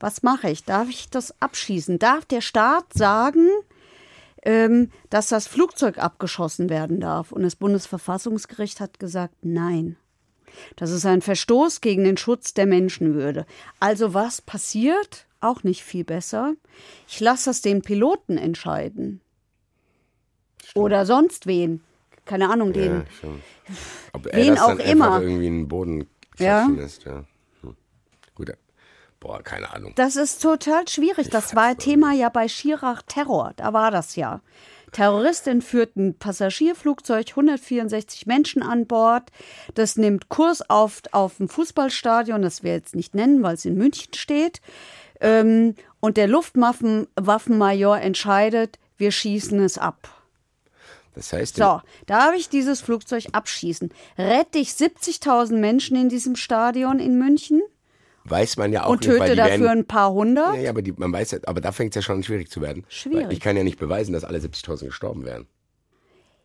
[0.00, 0.64] was mache ich?
[0.64, 1.98] Darf ich das abschießen?
[1.98, 3.48] Darf der Staat sagen,
[4.42, 7.32] ähm, dass das Flugzeug abgeschossen werden darf?
[7.32, 9.96] Und das Bundesverfassungsgericht hat gesagt, nein.
[10.76, 13.46] Das ist ein Verstoß gegen den Schutz der Menschenwürde.
[13.80, 15.26] Also was passiert?
[15.40, 16.54] Auch nicht viel besser.
[17.06, 19.20] Ich lasse das den Piloten entscheiden.
[20.64, 20.84] Stimmt.
[20.84, 21.82] Oder sonst wen.
[22.24, 23.04] Keine Ahnung, den.
[23.22, 23.28] Ja,
[24.12, 25.20] Ob er wen auch immer.
[25.20, 26.66] irgendwie einen Boden ja.
[26.66, 27.24] lässt, ja.
[29.20, 29.92] Boah, keine Ahnung.
[29.96, 31.26] Das ist total schwierig.
[31.26, 33.52] Ich das war Thema ja bei Schirach Terror.
[33.56, 34.40] Da war das ja.
[34.92, 39.30] Terroristen führten Passagierflugzeug, 164 Menschen an Bord.
[39.74, 43.76] Das nimmt Kurs auf, auf dem Fußballstadion, das wir jetzt nicht nennen, weil es in
[43.76, 44.60] München steht.
[45.20, 50.08] Ähm, und der Luftwaffenmajor entscheidet, wir schießen es ab.
[51.14, 53.90] Das heißt, so, darf ich dieses Flugzeug abschießen?
[54.16, 57.60] Rette ich 70.000 Menschen in diesem Stadion in München?
[58.30, 59.10] Weiß man ja auch und nicht.
[59.10, 60.54] Und töte dafür werden, ein paar hundert?
[60.54, 62.60] Ja, ja, aber die, man weiß ja, aber da fängt es ja schon schwierig zu
[62.60, 62.84] werden.
[62.88, 63.30] Schwierig.
[63.30, 65.46] ich kann ja nicht beweisen, dass alle 70.000 gestorben wären.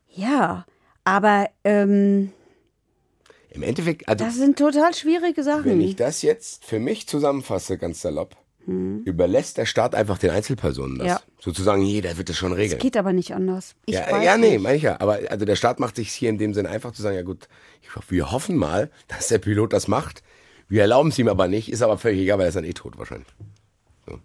[0.10, 0.66] Ja,
[1.04, 2.32] aber ähm,
[3.50, 5.66] im Endeffekt, also, das sind total schwierige Sachen.
[5.66, 9.04] Wenn ich das jetzt für mich zusammenfasse, ganz salopp, hm.
[9.04, 11.08] überlässt der Staat einfach den Einzelpersonen das.
[11.08, 11.22] Ja.
[11.40, 12.78] Sozusagen, jeder wird das schon regeln.
[12.78, 13.76] Es geht aber nicht anders.
[13.86, 15.00] Ich ja, ja, nee, meine ich ja.
[15.00, 17.48] Aber also der Staat macht sich hier in dem Sinn einfach zu sagen, ja gut,
[18.08, 20.24] wir hoffen mal, dass der Pilot das macht.
[20.70, 22.74] Wir erlauben es ihm aber nicht, ist aber völlig egal, weil er ist dann eh
[22.74, 23.28] tot wahrscheinlich.
[24.08, 24.20] So.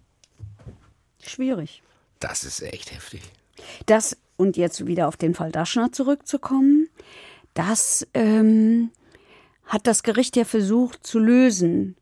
[1.23, 1.83] Schwierig.
[2.19, 3.21] Das ist echt heftig.
[3.85, 6.89] Das, und jetzt wieder auf den Fall Daschner zurückzukommen,
[7.53, 8.91] das ähm,
[9.65, 11.95] hat das Gericht ja versucht zu lösen.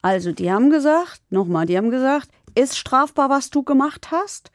[0.00, 4.50] Also, die haben gesagt, nochmal, die haben gesagt, ist strafbar, was du gemacht hast,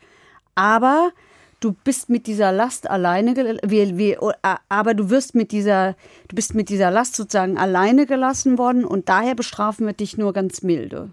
[0.55, 1.11] aber
[1.59, 4.35] du bist mit dieser Last alleine, wir, wir,
[4.69, 5.95] aber du wirst mit dieser,
[6.27, 10.33] du bist mit dieser Last sozusagen alleine gelassen worden und daher bestrafen wir dich nur
[10.33, 11.09] ganz milde.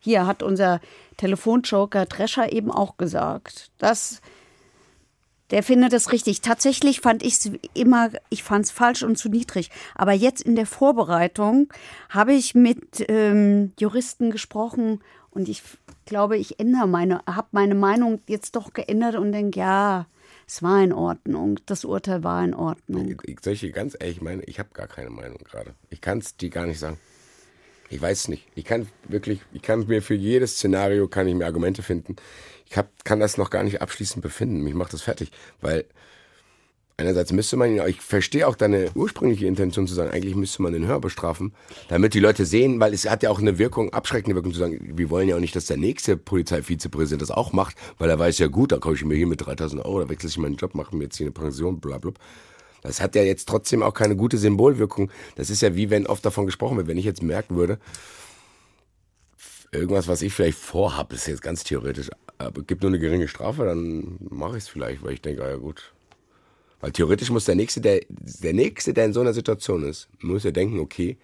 [0.00, 0.80] Hier hat unser
[1.16, 3.70] Telefonjoker Drescher eben auch gesagt.
[3.78, 4.20] Das,
[5.50, 6.40] der findet es richtig.
[6.40, 9.70] Tatsächlich fand ich es immer, ich fand es falsch und zu niedrig.
[9.96, 11.72] Aber jetzt in der Vorbereitung
[12.10, 15.62] habe ich mit ähm, Juristen gesprochen und ich
[16.08, 20.06] glaube, ich ändere meine, habe meine Meinung jetzt doch geändert und denke, ja,
[20.46, 21.60] es war in Ordnung.
[21.66, 23.20] Das Urteil war in Ordnung.
[23.24, 25.74] Ich, soll ich ganz ehrlich meine, ich habe gar keine Meinung gerade.
[25.90, 26.98] Ich kann es dir gar nicht sagen.
[27.90, 28.46] Ich weiß nicht.
[28.54, 32.16] Ich kann wirklich, ich kann mir für jedes Szenario kann ich mir Argumente finden.
[32.66, 34.62] Ich hab, kann das noch gar nicht abschließend befinden.
[34.62, 35.30] Mich macht das fertig,
[35.60, 35.84] weil
[36.98, 40.72] einerseits müsste man ihn, ich verstehe auch deine ursprüngliche Intention zu sagen, eigentlich müsste man
[40.72, 41.54] den höher bestrafen,
[41.88, 44.78] damit die Leute sehen, weil es hat ja auch eine Wirkung, abschreckende Wirkung zu sagen,
[44.98, 48.38] wir wollen ja auch nicht, dass der nächste Polizeivizepräsident das auch macht, weil er weiß
[48.38, 50.74] ja gut, da komme ich mir hier mit 3000 Euro, da wechsle ich meinen Job,
[50.74, 52.12] mache mir jetzt hier eine Pension, bla bla.
[52.82, 55.10] Das hat ja jetzt trotzdem auch keine gute Symbolwirkung.
[55.34, 56.86] Das ist ja wie wenn oft davon gesprochen wird.
[56.86, 57.78] Wenn ich jetzt merken würde,
[59.72, 63.64] irgendwas, was ich vielleicht vorhabe, ist jetzt ganz theoretisch, aber gibt nur eine geringe Strafe,
[63.64, 65.92] dann mache ich es vielleicht, weil ich denke, ah ja gut.
[66.80, 70.44] Weil theoretisch muss der Nächste, der, der Nächste, der in so einer Situation ist, muss
[70.44, 71.18] ja denken, okay,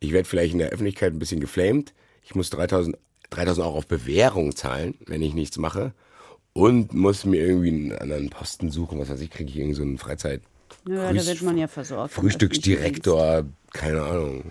[0.00, 1.94] ich werde vielleicht in der Öffentlichkeit ein bisschen geflamed,
[2.24, 2.98] ich muss 3000,
[3.30, 5.94] 3000 Euro auf Bewährung zahlen, wenn ich nichts mache
[6.52, 9.82] und muss mir irgendwie einen anderen Posten suchen, was weiß ich, kriege ich irgendwie so
[9.82, 10.42] einen Freizeit.
[10.88, 12.14] Ja, da wird man ja versorgt.
[12.14, 14.44] Frühstücksdirektor, keine Ahnung.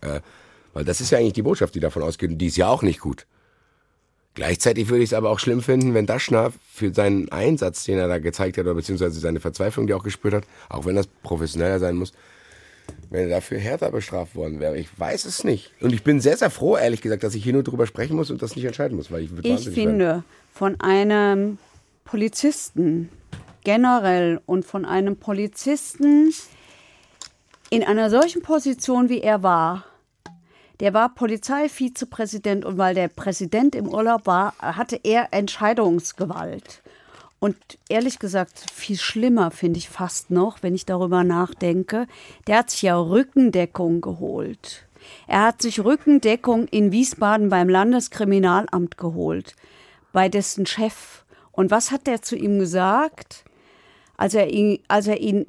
[0.00, 0.20] Äh,
[0.74, 2.82] weil das ist ja eigentlich die Botschaft, die davon ausgeht, und die ist ja auch
[2.82, 3.26] nicht gut.
[4.36, 8.06] Gleichzeitig würde ich es aber auch schlimm finden, wenn Daschner für seinen Einsatz, den er
[8.06, 11.06] da gezeigt hat, oder beziehungsweise seine Verzweiflung, die er auch gespürt hat, auch wenn das
[11.06, 12.12] professioneller sein muss,
[13.08, 14.76] wenn er dafür härter bestraft worden wäre.
[14.76, 15.72] Ich weiß es nicht.
[15.80, 18.30] Und ich bin sehr, sehr froh, ehrlich gesagt, dass ich hier nur drüber sprechen muss
[18.30, 20.24] und das nicht entscheiden muss, weil ich Ich finde, werden.
[20.52, 21.56] von einem
[22.04, 23.08] Polizisten
[23.64, 26.30] generell und von einem Polizisten
[27.70, 29.86] in einer solchen Position, wie er war,
[30.80, 36.82] der war Polizeivizepräsident und weil der Präsident im Urlaub war, hatte er Entscheidungsgewalt.
[37.38, 37.56] Und
[37.88, 42.06] ehrlich gesagt, viel schlimmer finde ich fast noch, wenn ich darüber nachdenke.
[42.46, 44.86] Der hat sich ja Rückendeckung geholt.
[45.26, 49.54] Er hat sich Rückendeckung in Wiesbaden beim Landeskriminalamt geholt,
[50.12, 51.24] bei dessen Chef.
[51.52, 53.44] Und was hat der zu ihm gesagt,
[54.16, 55.46] als er ihn, als er ihn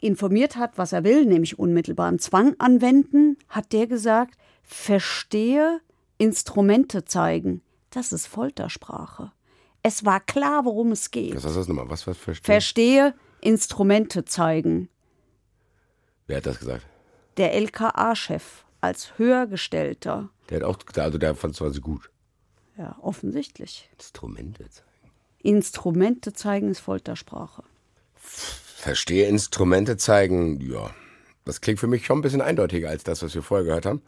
[0.00, 5.80] informiert hat, was er will, nämlich unmittelbaren Zwang anwenden, hat der gesagt, verstehe,
[6.18, 7.62] Instrumente zeigen.
[7.90, 9.32] Das ist Foltersprache.
[9.82, 11.34] Es war klar, worum es geht.
[11.34, 11.88] Was ist das nochmal?
[11.88, 12.44] Was, was verstehe?
[12.44, 14.88] Verstehe, Instrumente zeigen.
[16.26, 16.86] Wer hat das gesagt?
[17.36, 20.30] Der LKA-Chef als Höhergestellter.
[20.50, 22.10] Der hat auch, also der fand es quasi gut.
[22.76, 23.88] Ja, offensichtlich.
[23.94, 24.88] Instrumente zeigen.
[25.38, 27.64] Instrumente zeigen ist Foltersprache.
[28.78, 30.94] Verstehe Instrumente zeigen, ja.
[31.44, 34.02] Das klingt für mich schon ein bisschen eindeutiger als das, was wir vorher gehört haben.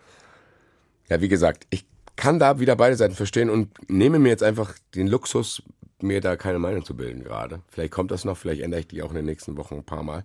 [1.08, 4.72] Ja, wie gesagt, ich kann da wieder beide Seiten verstehen und nehme mir jetzt einfach
[4.94, 5.60] den Luxus,
[6.00, 7.62] mir da keine Meinung zu bilden gerade.
[7.66, 10.04] Vielleicht kommt das noch, vielleicht ändere ich die auch in den nächsten Wochen ein paar
[10.04, 10.24] Mal.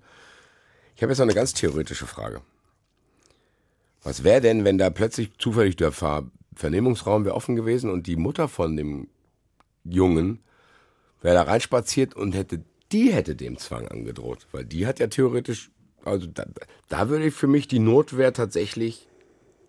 [0.95, 2.41] Ich habe jetzt noch eine ganz theoretische Frage.
[4.03, 8.15] Was wäre denn, wenn da plötzlich zufällig der Ver Vernehmungsraum wäre offen gewesen und die
[8.15, 9.07] Mutter von dem
[9.83, 10.43] Jungen
[11.23, 12.63] wäre da reinspaziert und hätte,
[12.95, 15.69] die hätte dem Zwang angedroht, weil die hat ja theoretisch,
[16.05, 16.45] also da,
[16.87, 19.09] da würde ich für mich die Notwehr tatsächlich,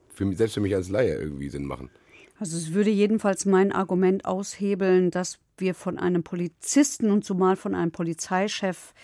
[0.08, 1.90] für mich, selbst für mich als Laie irgendwie Sinn machen.
[2.38, 7.74] Also es würde jedenfalls mein Argument aushebeln, dass wir von einem Polizisten und zumal von
[7.74, 8.94] einem Polizeichef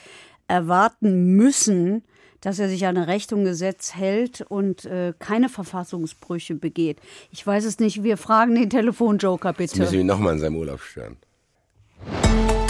[0.46, 2.04] erwarten müssen,
[2.40, 7.00] dass er sich an Recht und Gesetz hält und äh, keine Verfassungsbrüche begeht.
[7.32, 8.04] Ich weiß es nicht.
[8.04, 9.62] Wir fragen den Telefonjoker bitte.
[9.62, 11.16] Jetzt müssen wir ihn nochmal in seinem Urlaub stören.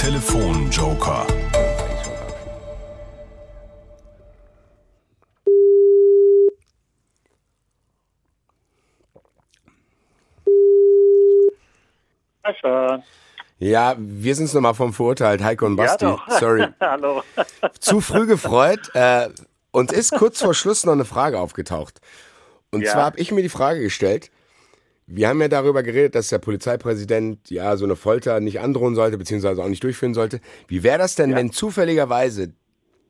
[0.03, 1.25] Telefonjoker.
[12.43, 13.05] Sascha.
[13.61, 16.05] Ja, wir sind es nochmal vom verurteilt, Heiko und Basti.
[16.05, 16.67] Ja, Sorry.
[16.81, 17.23] Hallo.
[17.79, 18.91] Zu früh gefreut.
[18.95, 19.29] Äh,
[19.71, 22.01] uns ist kurz vor Schluss noch eine Frage aufgetaucht.
[22.73, 22.91] Und ja.
[22.91, 24.33] zwar habe ich mir die Frage gestellt,
[25.15, 29.19] wir haben ja darüber geredet, dass der Polizeipräsident ja so eine Folter nicht androhen sollte,
[29.19, 30.41] beziehungsweise auch nicht durchführen sollte.
[30.69, 31.37] Wie wäre das denn, ja.
[31.37, 32.55] wenn zufälligerweise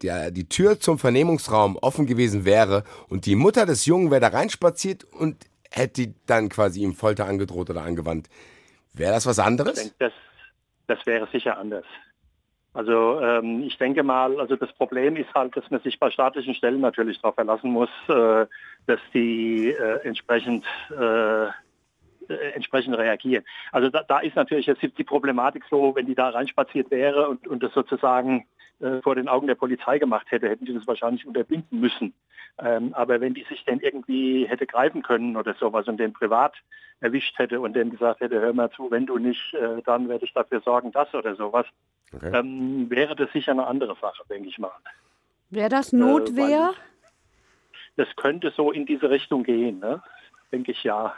[0.02, 4.28] der, die Tür zum Vernehmungsraum offen gewesen wäre und die Mutter des Jungen wäre da
[4.28, 5.36] reinspaziert und
[5.70, 8.28] hätte dann quasi ihm Folter angedroht oder angewandt?
[8.92, 9.78] Wäre das was anderes?
[9.78, 10.12] Ich denke, das,
[10.88, 11.84] das wäre sicher anders.
[12.74, 16.54] Also ähm, ich denke mal, also das Problem ist halt, dass man sich bei staatlichen
[16.54, 18.46] Stellen natürlich darauf verlassen muss, äh,
[18.86, 21.48] dass die äh, entsprechend äh,
[22.54, 23.44] entsprechend reagieren.
[23.70, 27.46] Also da, da ist natürlich jetzt die Problematik so, wenn die da reinspaziert wäre und,
[27.46, 28.46] und das sozusagen
[28.80, 32.14] äh, vor den Augen der Polizei gemacht hätte, hätten sie das wahrscheinlich unterbinden müssen.
[32.58, 36.54] Ähm, aber wenn die sich denn irgendwie hätte greifen können oder sowas und den privat
[37.00, 40.24] erwischt hätte und dem gesagt hätte, hör mal zu, wenn du nicht, äh, dann werde
[40.24, 41.66] ich dafür sorgen, das oder sowas,
[42.12, 42.30] okay.
[42.34, 44.72] ähm, wäre das sicher eine andere Sache, denke ich mal.
[45.50, 46.72] Wäre das Notwehr?
[46.72, 50.02] Äh, das könnte so in diese Richtung gehen, ne?
[50.50, 51.14] denke ich ja.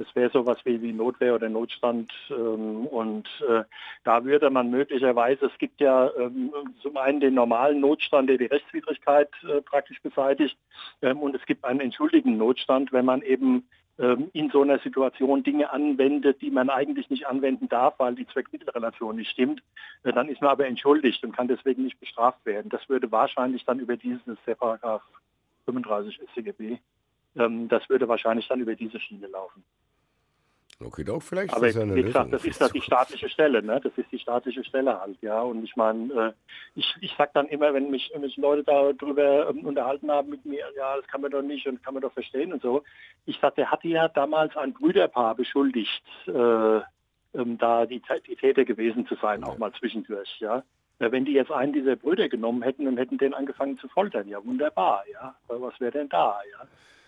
[0.00, 2.10] Das wäre sowas wie, wie Notwehr oder Notstand.
[2.30, 3.64] Ähm, und äh,
[4.02, 8.46] da würde man möglicherweise, es gibt ja ähm, zum einen den normalen Notstand, der die
[8.46, 10.56] Rechtswidrigkeit äh, praktisch beseitigt.
[11.02, 15.42] Ähm, und es gibt einen entschuldigenden Notstand, wenn man eben ähm, in so einer Situation
[15.42, 19.62] Dinge anwendet, die man eigentlich nicht anwenden darf, weil die Zweckmittelrelation nicht stimmt,
[20.04, 22.70] äh, dann ist man aber entschuldigt und kann deswegen nicht bestraft werden.
[22.70, 25.02] Das würde wahrscheinlich dann über dieses der Paragraph
[25.66, 26.78] 35 StGB,
[27.32, 29.62] das würde wahrscheinlich dann über diese Schiene laufen.
[30.82, 33.62] Okay, doch, vielleicht Aber ist das ja wie gesagt, das ist das die staatliche Stelle,
[33.62, 33.80] ne?
[33.82, 35.42] Das ist die staatliche Stelle halt, ja.
[35.42, 36.32] Und ich meine, äh,
[36.74, 40.46] ich, ich sag dann immer, wenn mich, wenn mich Leute darüber ähm, unterhalten haben mit
[40.46, 42.82] mir, ja, das kann man doch nicht und kann man doch verstehen und so.
[43.26, 46.80] Ich sag, der hatte ja damals ein Brüderpaar beschuldigt, äh,
[47.34, 50.62] ähm, da die, die Täter gewesen zu sein, auch mal zwischendurch, ja.
[50.98, 54.44] Wenn die jetzt einen dieser Brüder genommen hätten und hätten den angefangen zu foltern, ja
[54.44, 55.34] wunderbar, ja.
[55.48, 56.66] Was wäre denn da, ja?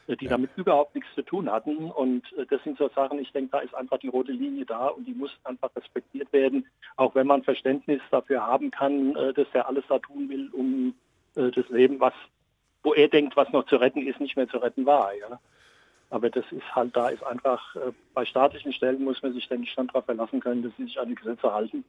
[0.09, 1.91] Die damit überhaupt nichts zu tun hatten.
[1.91, 4.89] Und äh, das sind so Sachen, ich denke, da ist einfach die rote Linie da
[4.89, 9.47] und die muss einfach respektiert werden, auch wenn man Verständnis dafür haben kann, äh, dass
[9.53, 10.95] er alles da tun will, um
[11.37, 12.15] äh, das Leben, was,
[12.83, 15.15] wo er denkt, was noch zu retten ist, nicht mehr zu retten war.
[15.15, 15.41] Ja.
[16.11, 17.75] Aber das ist halt, da ist einfach,
[18.13, 21.09] bei staatlichen Stellen muss man sich ständig dann darauf verlassen können, dass sie sich an
[21.09, 21.87] die Gesetze halten.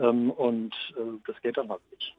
[0.00, 0.74] Ähm, und
[1.24, 2.16] das geht dann halt nicht.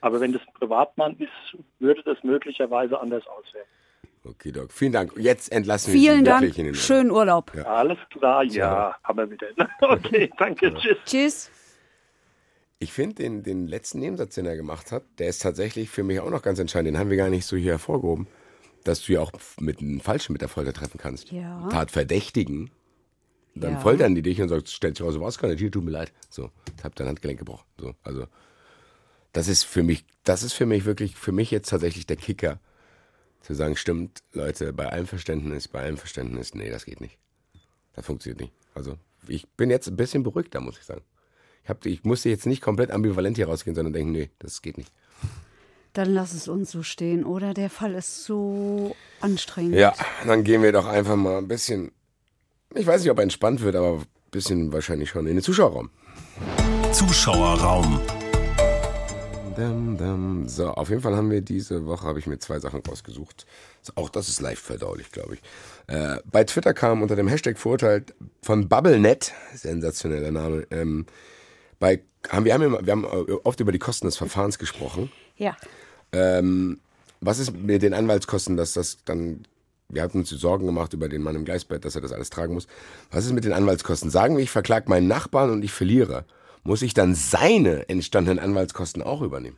[0.00, 3.66] Aber wenn das ein Privatmann ist, würde das möglicherweise anders aussehen.
[4.26, 4.72] Okay, Doc.
[4.72, 5.12] Vielen Dank.
[5.16, 6.56] Jetzt entlassen wir Vielen Dank.
[6.56, 7.52] In den Schönen Urlaub.
[7.54, 7.64] Ja.
[7.64, 8.96] Alles klar, ja.
[9.04, 9.48] Haben wir wieder.
[9.80, 10.68] Okay, danke.
[10.68, 10.74] Ja.
[10.74, 10.96] Tschüss.
[11.04, 11.50] Tschüss.
[12.78, 16.20] Ich finde den, den letzten Nebensatz, den er gemacht hat, der ist tatsächlich für mich
[16.20, 16.94] auch noch ganz entscheidend.
[16.94, 18.26] Den haben wir gar nicht so hier hervorgehoben.
[18.82, 21.30] Dass du ja auch mit einem Falschen mit der Folter treffen kannst.
[21.30, 21.68] Ja.
[21.70, 22.70] Tatverdächtigen.
[23.54, 23.80] Dann ja.
[23.80, 26.12] foltern die dich und sagst, stellt sich raus, was kann hier, tut mir leid.
[26.28, 27.64] So, ich habe dein Handgelenk gebrochen.
[27.78, 28.26] So, also,
[29.32, 32.58] das ist für mich, das ist für mich wirklich, für mich jetzt tatsächlich der Kicker
[33.44, 37.18] zu sagen, stimmt, Leute, bei allem Verständnis, bei allem Verständnis, nee, das geht nicht.
[37.94, 38.52] Das funktioniert nicht.
[38.74, 38.96] Also
[39.28, 41.02] ich bin jetzt ein bisschen beruhigter, muss ich sagen.
[41.62, 44.78] Ich, hab, ich musste jetzt nicht komplett ambivalent hier rausgehen, sondern denken, nee, das geht
[44.78, 44.92] nicht.
[45.92, 47.54] Dann lass es uns so stehen, oder?
[47.54, 49.76] Der Fall ist so anstrengend.
[49.76, 49.94] Ja,
[50.26, 51.92] dann gehen wir doch einfach mal ein bisschen,
[52.74, 55.90] ich weiß nicht, ob er entspannt wird, aber ein bisschen wahrscheinlich schon in den Zuschauerraum.
[56.92, 58.00] Zuschauerraum.
[60.48, 63.46] So, auf jeden Fall haben wir diese Woche, habe ich mir zwei Sachen rausgesucht.
[63.94, 65.42] Auch das ist live verdaulich, glaube ich.
[65.86, 71.06] Äh, bei Twitter kam unter dem Hashtag verurteilt von BubbleNet, sensationeller Name, ähm,
[71.78, 73.04] bei, haben, wir, haben, wir haben
[73.44, 75.12] oft über die Kosten des Verfahrens gesprochen.
[75.36, 75.56] Ja.
[76.12, 76.80] Ähm,
[77.20, 79.44] was ist mit den Anwaltskosten, dass das dann
[79.88, 82.54] wir hatten uns Sorgen gemacht über den Mann im Gleisbett, dass er das alles tragen
[82.54, 82.66] muss.
[83.10, 84.10] Was ist mit den Anwaltskosten?
[84.10, 86.24] Sagen wir, ich verklage meinen Nachbarn und ich verliere
[86.64, 89.56] muss ich dann seine entstandenen Anwaltskosten auch übernehmen?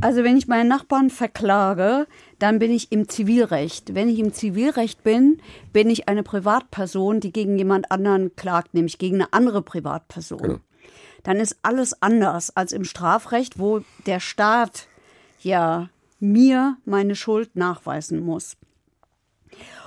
[0.00, 2.06] Also wenn ich meinen Nachbarn verklage,
[2.38, 3.94] dann bin ich im Zivilrecht.
[3.94, 5.40] Wenn ich im Zivilrecht bin,
[5.72, 10.38] bin ich eine Privatperson, die gegen jemand anderen klagt, nämlich gegen eine andere Privatperson.
[10.38, 10.58] Genau.
[11.22, 14.88] Dann ist alles anders als im Strafrecht, wo der Staat
[15.40, 15.88] ja
[16.20, 18.56] mir meine Schuld nachweisen muss.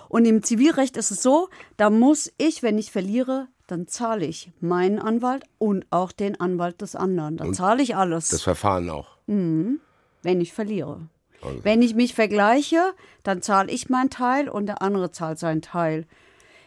[0.10, 4.52] Und im Zivilrecht ist es so, da muss ich, wenn ich verliere, dann zahle ich
[4.62, 7.38] meinen Anwalt und auch den Anwalt des anderen.
[7.38, 8.30] Dann zahle ich alles.
[8.30, 9.18] Das Verfahren auch.
[9.28, 9.80] Mhm,
[10.24, 11.02] wenn ich verliere.
[11.42, 11.60] Okay.
[11.64, 12.94] Wenn ich mich vergleiche,
[13.24, 16.06] dann zahle ich meinen Teil und der andere zahlt seinen Teil.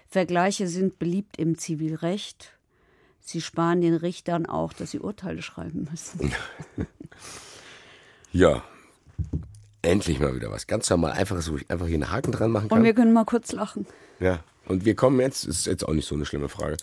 [0.07, 2.53] Vergleiche sind beliebt im Zivilrecht.
[3.21, 6.33] Sie sparen den Richtern auch, dass sie Urteile schreiben müssen.
[8.33, 8.63] ja,
[9.83, 10.67] endlich mal wieder was.
[10.67, 12.79] Ganz normal, einfach so, einfach hier einen Haken dran machen kann.
[12.79, 13.87] Und wir können mal kurz lachen.
[14.19, 14.41] Ja,
[14.71, 16.77] und wir kommen jetzt, ist jetzt auch nicht so eine schlimme Frage.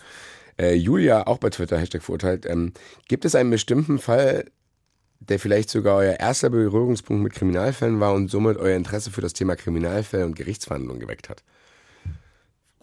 [0.58, 2.46] Äh, Julia, auch bei Twitter, Hashtag verurteilt.
[2.46, 2.72] Ähm,
[3.08, 4.44] gibt es einen bestimmten Fall,
[5.20, 9.32] der vielleicht sogar euer erster Berührungspunkt mit Kriminalfällen war und somit euer Interesse für das
[9.32, 11.42] Thema Kriminalfälle und Gerichtsverhandlungen geweckt hat?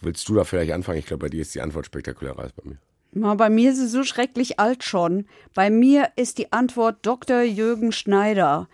[0.01, 0.99] Willst du da vielleicht anfangen?
[0.99, 2.77] Ich glaube, bei dir ist die Antwort spektakulärer als bei mir.
[3.11, 5.25] Na, bei mir ist sie so schrecklich alt schon.
[5.53, 7.41] Bei mir ist die Antwort Dr.
[7.41, 8.67] Jürgen Schneider.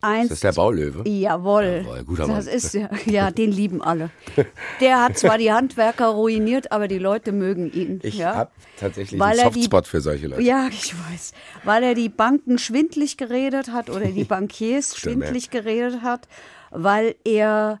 [0.00, 1.08] Einst, ist das der Baulöwe?
[1.08, 1.82] Jawohl.
[1.84, 2.36] Jawohl guter Mann.
[2.36, 4.10] Das ist ja, ja, den lieben alle.
[4.80, 8.00] Der hat zwar die Handwerker ruiniert, aber die Leute mögen ihn.
[8.02, 8.34] Ich ja?
[8.34, 10.42] habe tatsächlich Weil einen Softspot die, für solche Leute.
[10.42, 11.32] Ja, ich weiß.
[11.64, 16.28] Weil er die Banken schwindlig geredet hat oder die Bankiers schwindlig geredet hat,
[16.70, 17.80] weil er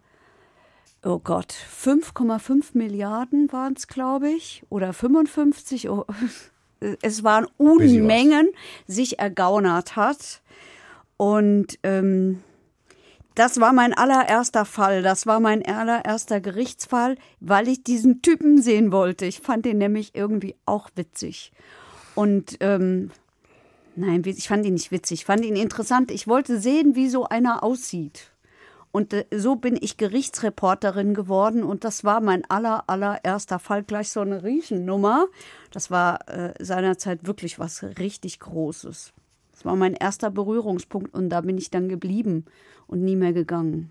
[1.06, 5.88] oh Gott, 5,5 Milliarden waren es, glaube ich, oder 55.
[5.88, 6.04] Oh,
[7.02, 8.50] es waren Unmengen,
[8.86, 10.42] sich ergaunert hat.
[11.16, 12.42] Und ähm,
[13.34, 15.02] das war mein allererster Fall.
[15.02, 19.26] Das war mein allererster Gerichtsfall, weil ich diesen Typen sehen wollte.
[19.26, 21.52] Ich fand den nämlich irgendwie auch witzig.
[22.14, 23.10] Und ähm,
[23.94, 25.20] nein, ich fand ihn nicht witzig.
[25.20, 26.10] Ich fand ihn interessant.
[26.10, 28.30] Ich wollte sehen, wie so einer aussieht.
[28.90, 34.08] Und äh, so bin ich Gerichtsreporterin geworden und das war mein aller, allererster Fall, gleich
[34.08, 35.26] so eine Riesennummer.
[35.70, 39.12] Das war äh, seinerzeit wirklich was richtig Großes.
[39.56, 42.44] Das war mein erster Berührungspunkt und da bin ich dann geblieben
[42.86, 43.90] und nie mehr gegangen.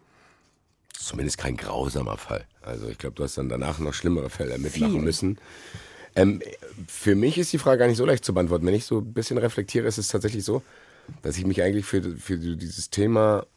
[0.94, 2.46] Zumindest kein grausamer Fall.
[2.62, 5.02] Also ich glaube, du hast dann danach noch schlimmere Fälle mitmachen Viel.
[5.02, 5.40] müssen.
[6.16, 6.42] Ähm,
[6.88, 8.66] für mich ist die Frage gar nicht so leicht zu beantworten.
[8.68, 10.62] Wenn ich so ein bisschen reflektiere, ist es tatsächlich so,
[11.24, 13.48] dass ich mich eigentlich für, für dieses Thema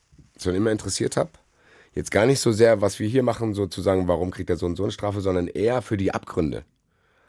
[0.41, 1.31] schon immer interessiert habe.
[1.95, 4.77] Jetzt gar nicht so sehr, was wir hier machen, sozusagen, warum kriegt er so und
[4.77, 6.65] so eine Strafe, sondern eher für die Abgründe.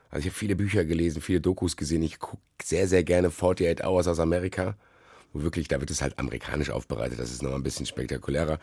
[0.09, 2.01] Also ich habe viele Bücher gelesen, viele Dokus gesehen.
[2.03, 4.75] Ich gucke sehr, sehr gerne 48 Hours aus Amerika,
[5.33, 7.19] wo wirklich, da wird es halt amerikanisch aufbereitet.
[7.19, 8.59] Das ist nochmal ein bisschen spektakulärer.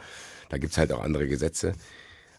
[0.49, 1.75] Da gibt's halt auch andere Gesetze.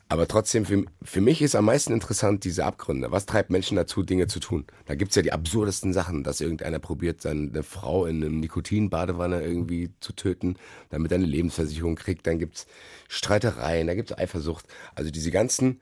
[0.09, 3.11] Aber trotzdem, für, für mich ist am meisten interessant diese Abgründe.
[3.11, 4.65] Was treibt Menschen dazu, Dinge zu tun?
[4.85, 9.91] Da gibt's ja die absurdesten Sachen, dass irgendeiner probiert, seine Frau in einem Nikotinbadewanne irgendwie
[9.99, 10.55] zu töten,
[10.89, 12.25] damit er eine Lebensversicherung kriegt.
[12.25, 12.67] Dann gibt's
[13.09, 14.65] Streitereien, da gibt's Eifersucht.
[14.95, 15.81] Also diese ganzen,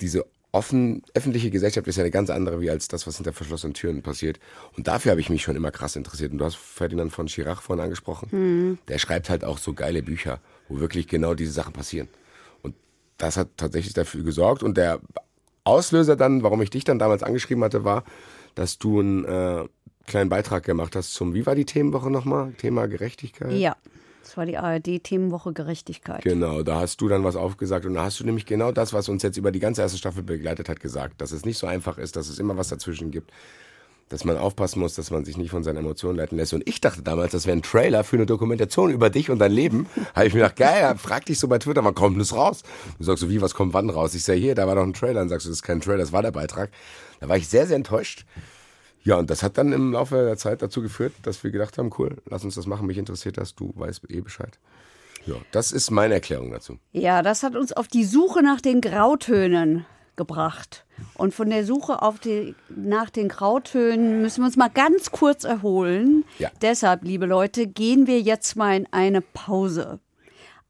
[0.00, 3.74] diese offen, öffentliche Gesellschaft ist ja eine ganz andere, wie als das, was hinter verschlossenen
[3.74, 4.40] Türen passiert.
[4.76, 6.32] Und dafür habe ich mich schon immer krass interessiert.
[6.32, 8.28] Und du hast Ferdinand von Chirac vorhin angesprochen.
[8.30, 8.78] Mhm.
[8.88, 12.08] Der schreibt halt auch so geile Bücher, wo wirklich genau diese Sachen passieren
[13.18, 14.62] das hat tatsächlich dafür gesorgt.
[14.62, 15.00] Und der
[15.64, 18.04] Auslöser dann, warum ich dich dann damals angeschrieben hatte, war,
[18.54, 19.64] dass du einen äh,
[20.06, 22.54] kleinen Beitrag gemacht hast zum, wie war die Themenwoche nochmal?
[22.54, 23.52] Thema Gerechtigkeit?
[23.52, 23.76] Ja.
[24.28, 26.22] Das war die ARD-Themenwoche Gerechtigkeit.
[26.22, 29.08] Genau, da hast du dann was aufgesagt und da hast du nämlich genau das, was
[29.08, 31.22] uns jetzt über die ganze erste Staffel begleitet hat, gesagt.
[31.22, 33.32] Dass es nicht so einfach ist, dass es immer was dazwischen gibt
[34.10, 36.54] dass man aufpassen muss, dass man sich nicht von seinen Emotionen leiten lässt.
[36.54, 39.52] Und ich dachte damals, das wäre ein Trailer für eine Dokumentation über dich und dein
[39.52, 39.86] Leben.
[40.14, 42.62] Habe ich mir gedacht, geil, frag dich so bei Twitter, wann kommt das raus?
[42.96, 44.14] Du sagst so, wie, was kommt wann raus?
[44.14, 45.20] Ich sage, hier, da war doch ein Trailer.
[45.20, 46.70] Dann sagst du, das ist kein Trailer, das war der Beitrag.
[47.20, 48.24] Da war ich sehr, sehr enttäuscht.
[49.02, 51.90] Ja, und das hat dann im Laufe der Zeit dazu geführt, dass wir gedacht haben,
[51.98, 54.58] cool, lass uns das machen, mich interessiert das, du weißt eh Bescheid.
[55.26, 56.78] Ja, das ist meine Erklärung dazu.
[56.92, 59.84] Ja, das hat uns auf die Suche nach den Grautönen
[60.16, 60.84] gebracht.
[61.14, 65.44] Und von der Suche auf die, nach den Grautönen müssen wir uns mal ganz kurz
[65.44, 66.24] erholen.
[66.38, 66.50] Ja.
[66.60, 70.00] Deshalb, liebe Leute, gehen wir jetzt mal in eine Pause.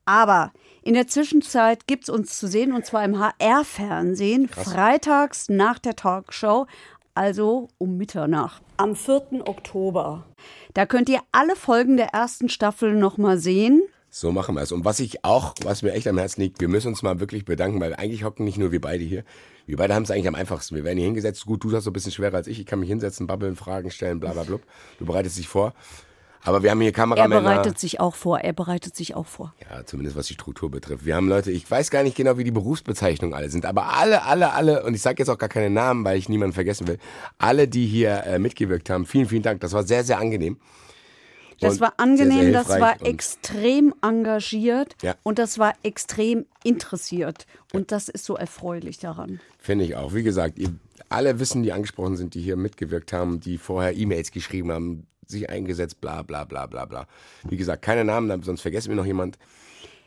[0.05, 0.53] Aber
[0.83, 5.97] in der Zwischenzeit gibt es uns zu sehen, und zwar im HR-Fernsehen, freitags nach der
[5.97, 6.67] Talkshow,
[7.19, 9.49] also um Mitternacht, am 4.
[9.49, 10.25] Oktober.
[10.75, 13.83] Da könnt ihr alle Folgen der ersten Staffel nochmal sehen.
[14.09, 14.71] So machen wir es.
[14.71, 17.45] Und was ich auch, was mir echt am Herzen liegt, wir müssen uns mal wirklich
[17.45, 19.25] bedanken, weil eigentlich hocken nicht nur wir beide hier.
[19.67, 20.77] Wir beide haben es eigentlich am einfachsten.
[20.77, 21.45] Wir werden hier hingesetzt.
[21.45, 22.61] Gut, du hast so ein bisschen schwerer als ich.
[22.61, 24.61] Ich kann mich hinsetzen, babbeln, Fragen stellen, bla bla bla.
[25.01, 25.75] Du bereitest dich vor.
[26.45, 27.37] Aber wir haben hier Kameramänner.
[27.37, 28.41] Er bereitet sich auch vor.
[28.41, 29.55] Er bereitet sich auch vor.
[29.71, 31.05] Ja, zumindest was die Struktur betrifft.
[31.05, 34.25] Wir haben Leute, ich weiß gar nicht genau, wie die Berufsbezeichnungen alle sind, aber alle,
[34.25, 36.99] alle, alle, und ich sage jetzt auch gar keine Namen, weil ich niemanden vergessen will,
[37.39, 39.61] alle, die hier äh, mitgewirkt haben, vielen, vielen Dank.
[39.61, 40.59] Das war sehr, sehr angenehm.
[41.61, 45.17] Das war angenehm, sehr, sehr das war extrem engagiert ja.
[45.25, 47.47] und das war extrem interessiert.
[47.73, 49.41] Und das ist so erfreulich daran.
[49.59, 50.15] Finde ich auch.
[50.15, 50.71] Wie gesagt, ihr
[51.09, 55.51] alle wissen, die angesprochen sind, die hier mitgewirkt haben, die vorher E-Mails geschrieben haben, sich
[55.51, 57.07] eingesetzt, bla bla bla bla bla.
[57.49, 59.39] Wie gesagt, keine Namen, sonst vergessen wir noch jemand.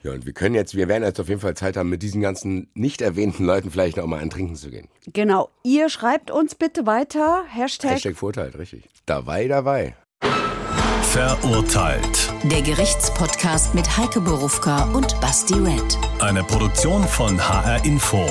[0.04, 2.22] Ja, und wir können jetzt, wir werden jetzt auf jeden Fall Zeit haben, mit diesen
[2.22, 4.88] ganzen nicht erwähnten Leuten vielleicht noch mal ein Trinken zu gehen.
[5.14, 5.50] Genau.
[5.64, 7.44] Ihr schreibt uns bitte weiter.
[7.48, 7.92] Hashtag.
[7.92, 8.90] Hashtag Vorteil, richtig.
[9.06, 9.96] Dabei, dabei.
[11.04, 12.34] Verurteilt.
[12.44, 15.98] Der Gerichtspodcast mit Heike Borufka und Basti Red.
[16.20, 18.26] Eine Produktion von HR Info.